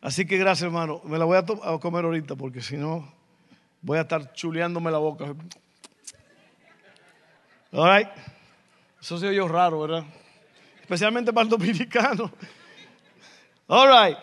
Así 0.00 0.26
que 0.26 0.36
gracias, 0.36 0.66
hermano. 0.66 1.00
Me 1.04 1.16
la 1.16 1.24
voy 1.24 1.38
a, 1.38 1.78
comer 1.78 2.04
ahorita 2.04 2.34
porque 2.34 2.60
si 2.60 2.76
no 2.76 3.12
voy 3.80 3.98
a 3.98 4.02
estar 4.02 4.32
chuleándome 4.32 4.90
la 4.90 4.98
boca. 4.98 5.34
All 7.72 7.98
right. 7.98 8.08
Eso 9.00 9.18
se 9.18 9.28
oyó 9.28 9.48
raro, 9.48 9.80
¿verdad? 9.80 10.04
especialmente 10.92 11.32
para 11.32 11.44
el 11.44 11.48
dominicano. 11.48 12.30
All 13.66 13.88
right. 13.88 14.18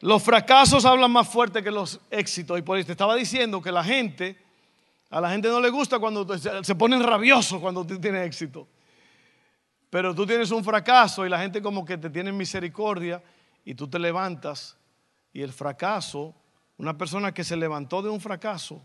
Los 0.00 0.22
fracasos 0.22 0.84
hablan 0.84 1.12
más 1.12 1.28
fuerte 1.28 1.62
que 1.62 1.70
los 1.70 2.00
éxitos. 2.10 2.58
Y 2.58 2.62
por 2.62 2.76
eso 2.76 2.86
te 2.86 2.92
estaba 2.92 3.14
diciendo 3.14 3.62
que 3.62 3.70
la 3.70 3.84
gente, 3.84 4.36
a 5.10 5.20
la 5.20 5.30
gente 5.30 5.48
no 5.48 5.60
le 5.60 5.70
gusta 5.70 6.00
cuando 6.00 6.26
se 6.36 6.74
ponen 6.74 7.02
rabiosos 7.02 7.60
cuando 7.60 7.86
tú 7.86 8.00
tienes 8.00 8.26
éxito. 8.26 8.66
Pero 9.90 10.12
tú 10.12 10.26
tienes 10.26 10.50
un 10.50 10.64
fracaso 10.64 11.24
y 11.24 11.28
la 11.28 11.38
gente 11.38 11.62
como 11.62 11.84
que 11.84 11.96
te 11.96 12.10
tiene 12.10 12.32
misericordia 12.32 13.22
y 13.64 13.74
tú 13.74 13.88
te 13.88 13.98
levantas 13.98 14.76
y 15.32 15.42
el 15.42 15.52
fracaso, 15.52 16.34
una 16.78 16.98
persona 16.98 17.32
que 17.32 17.44
se 17.44 17.56
levantó 17.56 18.02
de 18.02 18.08
un 18.08 18.20
fracaso, 18.20 18.82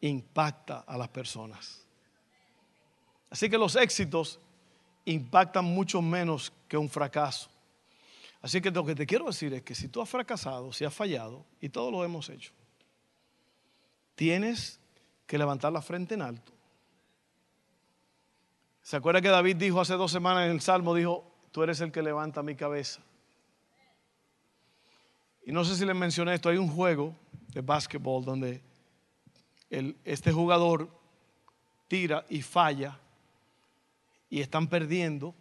impacta 0.00 0.84
a 0.86 0.98
las 0.98 1.08
personas. 1.08 1.83
Así 3.30 3.50
que 3.50 3.58
los 3.58 3.76
éxitos 3.76 4.40
impactan 5.04 5.64
mucho 5.64 6.00
menos 6.00 6.52
que 6.68 6.76
un 6.76 6.88
fracaso. 6.88 7.50
Así 8.40 8.60
que 8.60 8.70
lo 8.70 8.84
que 8.84 8.94
te 8.94 9.06
quiero 9.06 9.26
decir 9.26 9.54
es 9.54 9.62
que 9.62 9.74
si 9.74 9.88
tú 9.88 10.02
has 10.02 10.08
fracasado, 10.08 10.72
si 10.72 10.84
has 10.84 10.94
fallado, 10.94 11.44
y 11.60 11.70
todos 11.70 11.90
lo 11.90 12.04
hemos 12.04 12.28
hecho, 12.28 12.52
tienes 14.14 14.78
que 15.26 15.38
levantar 15.38 15.72
la 15.72 15.80
frente 15.80 16.14
en 16.14 16.22
alto. 16.22 16.52
¿Se 18.82 18.96
acuerda 18.96 19.22
que 19.22 19.28
David 19.28 19.56
dijo 19.56 19.80
hace 19.80 19.94
dos 19.94 20.12
semanas 20.12 20.44
en 20.44 20.52
el 20.52 20.60
Salmo, 20.60 20.94
dijo, 20.94 21.24
tú 21.52 21.62
eres 21.62 21.80
el 21.80 21.90
que 21.90 22.02
levanta 22.02 22.42
mi 22.42 22.54
cabeza? 22.54 23.00
Y 25.46 25.52
no 25.52 25.64
sé 25.64 25.74
si 25.76 25.86
les 25.86 25.96
mencioné 25.96 26.34
esto, 26.34 26.50
hay 26.50 26.58
un 26.58 26.68
juego 26.68 27.14
de 27.48 27.62
básquetbol 27.62 28.24
donde 28.24 28.62
este 29.70 30.32
jugador 30.32 30.88
tira 31.88 32.24
y 32.28 32.42
falla 32.42 32.98
y 34.34 34.40
están 34.40 34.66
perdiendo 34.66 35.32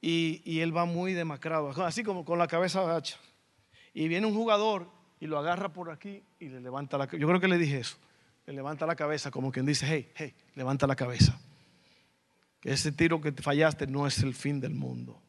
y, 0.00 0.60
él 0.60 0.74
va 0.74 0.86
muy 0.86 1.12
demacrado, 1.12 1.68
así 1.84 2.02
como 2.02 2.24
con 2.24 2.38
la 2.38 2.48
cabeza 2.48 2.80
agacha. 2.80 3.18
Y 3.92 4.08
viene 4.08 4.26
un 4.26 4.32
jugador 4.32 4.90
y 5.20 5.26
lo 5.26 5.38
agarra 5.38 5.74
por 5.74 5.90
aquí 5.90 6.22
y 6.40 6.48
le 6.48 6.62
levanta 6.62 6.96
la 6.96 7.06
cabeza. 7.06 7.20
Yo 7.20 7.28
creo 7.28 7.38
que 7.38 7.48
le 7.48 7.58
dije 7.58 7.80
eso. 7.80 7.98
Le 8.46 8.54
levanta 8.54 8.86
la 8.86 8.96
cabeza 8.96 9.30
como 9.30 9.52
quien 9.52 9.66
dice, 9.66 9.84
hey, 9.86 10.10
hey, 10.14 10.34
levanta 10.54 10.86
la 10.86 10.96
cabeza. 10.96 11.38
Que 12.62 12.72
ese 12.72 12.92
tiro 12.92 13.20
que 13.20 13.30
te 13.30 13.42
fallaste 13.42 13.86
no 13.86 14.06
es 14.06 14.20
el 14.20 14.34
fin 14.34 14.58
del 14.58 14.72
mundo. 14.72 15.20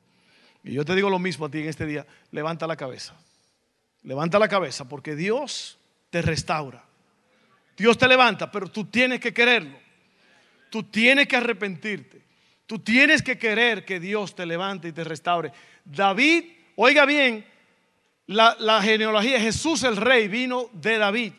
Y 0.63 0.71
yo 0.71 0.85
te 0.85 0.95
digo 0.95 1.09
lo 1.09 1.19
mismo 1.19 1.47
a 1.47 1.51
ti 1.51 1.59
en 1.59 1.67
este 1.67 1.85
día, 1.85 2.07
levanta 2.31 2.65
la 2.65 2.77
cabeza. 2.77 3.13
Levanta 4.03 4.39
la 4.39 4.47
cabeza 4.47 4.87
porque 4.87 5.17
Dios 5.17 5.77
te 6.11 6.21
restaura. 6.21 6.85
Dios 7.75 7.97
te 7.97 8.07
levanta, 8.07 8.49
pero 8.49 8.69
tú 8.69 8.85
tienes 8.85 9.19
que 9.19 9.33
quererlo. 9.33 9.77
Tú 10.69 10.83
tienes 10.83 11.27
que 11.27 11.35
arrepentirte. 11.35 12.28
Tú 12.69 12.77
tienes 12.77 13.23
que 13.23 13.39
querer 13.39 13.83
que 13.83 13.99
Dios 13.99 14.35
te 14.35 14.45
levante 14.45 14.89
y 14.89 14.91
te 14.91 15.03
restaure. 15.03 15.51
David, 15.83 16.43
oiga 16.75 17.03
bien, 17.07 17.43
la, 18.27 18.79
genealogía, 18.83 19.39
Jesús 19.41 19.81
el 19.81 19.97
rey 19.97 20.27
vino 20.27 20.69
de 20.73 20.99
David. 20.99 21.33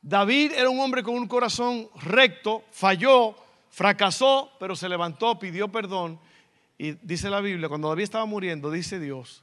David 0.00 0.52
era 0.52 0.70
un 0.70 0.78
hombre 0.78 1.02
con 1.02 1.16
un 1.16 1.26
corazón 1.26 1.88
recto, 2.02 2.62
falló, 2.70 3.34
fracasó, 3.68 4.52
pero 4.60 4.76
se 4.76 4.88
levantó, 4.88 5.40
pidió 5.40 5.66
perdón. 5.66 6.20
Y 6.78 6.92
dice 7.02 7.28
la 7.28 7.40
Biblia, 7.40 7.68
cuando 7.68 7.88
David 7.88 8.04
estaba 8.04 8.26
muriendo, 8.26 8.70
dice 8.70 9.00
Dios, 9.00 9.42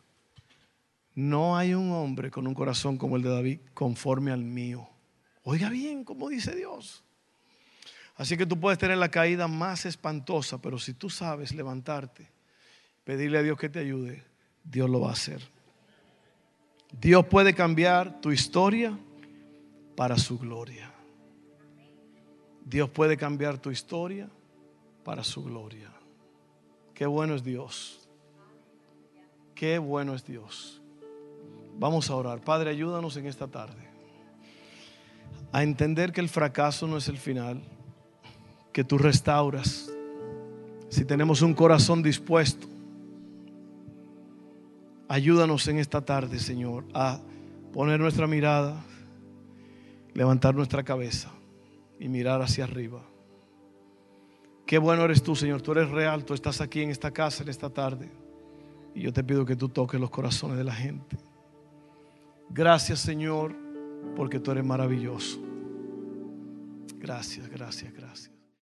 no 1.14 1.58
hay 1.58 1.74
un 1.74 1.92
hombre 1.92 2.32
con 2.32 2.48
un 2.48 2.54
corazón 2.54 2.98
como 2.98 3.18
el 3.18 3.24
de 3.24 3.32
David 3.32 3.60
conforme 3.74 4.32
al 4.32 4.46
mío. 4.46 4.88
Oiga 5.44 5.70
bien, 5.70 6.06
como 6.06 6.30
dice 6.30 6.56
Dios. 6.56 7.04
Así 8.18 8.36
que 8.36 8.48
tú 8.48 8.60
puedes 8.60 8.80
tener 8.80 8.98
la 8.98 9.10
caída 9.10 9.48
más 9.48 9.86
espantosa, 9.86 10.60
pero 10.60 10.80
si 10.80 10.94
tú 10.94 11.10
sabes 11.10 11.54
levantarte, 11.54 12.28
pedirle 13.04 13.38
a 13.38 13.44
Dios 13.44 13.60
que 13.60 13.70
te 13.70 13.80
ayude, 13.80 14.24
Dios 14.64 14.90
lo 14.90 15.02
va 15.02 15.10
a 15.10 15.14
hacer. 15.14 15.42
Dios 17.00 17.26
puede 17.28 17.54
cambiar 17.54 18.20
tu 18.20 18.32
historia 18.32 18.98
para 19.96 20.18
su 20.18 20.40
gloria. 20.40 20.92
Dios 22.66 22.90
puede 22.90 23.18
cambiar 23.18 23.60
tu 23.60 23.70
historia 23.70 24.28
para 25.04 25.24
su 25.24 25.44
gloria. 25.44 25.92
Qué 26.96 27.06
bueno 27.06 27.36
es 27.36 27.44
Dios. 27.44 28.10
Qué 29.54 29.78
bueno 29.78 30.16
es 30.16 30.26
Dios. 30.26 30.82
Vamos 31.78 32.10
a 32.10 32.16
orar. 32.16 32.42
Padre, 32.42 32.72
ayúdanos 32.72 33.16
en 33.18 33.28
esta 33.28 33.48
tarde 33.48 33.88
a 35.52 35.64
entender 35.64 36.12
que 36.12 36.20
el 36.20 36.30
fracaso 36.30 36.88
no 36.88 36.98
es 36.98 37.08
el 37.08 37.18
final 37.18 37.62
que 38.72 38.84
tú 38.84 38.98
restauras. 38.98 39.92
Si 40.90 41.06
tenemos 41.06 41.42
un 41.42 41.54
corazón 41.54 42.02
dispuesto, 42.02 42.68
ayúdanos 45.08 45.68
en 45.68 45.80
esta 45.80 46.02
tarde, 46.02 46.40
Señor, 46.40 46.86
a 46.94 47.20
poner 47.74 48.00
nuestra 48.00 48.28
mirada, 48.28 48.84
levantar 50.14 50.56
nuestra 50.56 50.84
cabeza 50.84 51.32
y 52.00 52.08
mirar 52.08 52.42
hacia 52.42 52.64
arriba. 52.64 53.02
Qué 54.66 54.78
bueno 54.78 55.06
eres 55.06 55.24
tú, 55.24 55.36
Señor. 55.36 55.62
Tú 55.62 55.72
eres 55.72 55.90
real, 55.90 56.26
tú 56.26 56.34
estás 56.34 56.60
aquí 56.60 56.82
en 56.82 56.90
esta 56.90 57.12
casa 57.12 57.42
en 57.42 57.50
esta 57.50 57.70
tarde. 57.70 58.12
Y 58.94 59.02
yo 59.02 59.14
te 59.14 59.24
pido 59.24 59.46
que 59.46 59.56
tú 59.56 59.70
toques 59.70 60.00
los 60.00 60.10
corazones 60.10 60.58
de 60.58 60.64
la 60.66 60.74
gente. 60.74 61.18
Gracias, 62.50 63.00
Señor, 63.00 63.56
porque 64.16 64.40
tú 64.40 64.52
eres 64.52 64.66
maravilloso. 64.66 65.40
Gracias, 67.00 67.48
gracias, 67.50 67.94
gracias. 67.94 68.37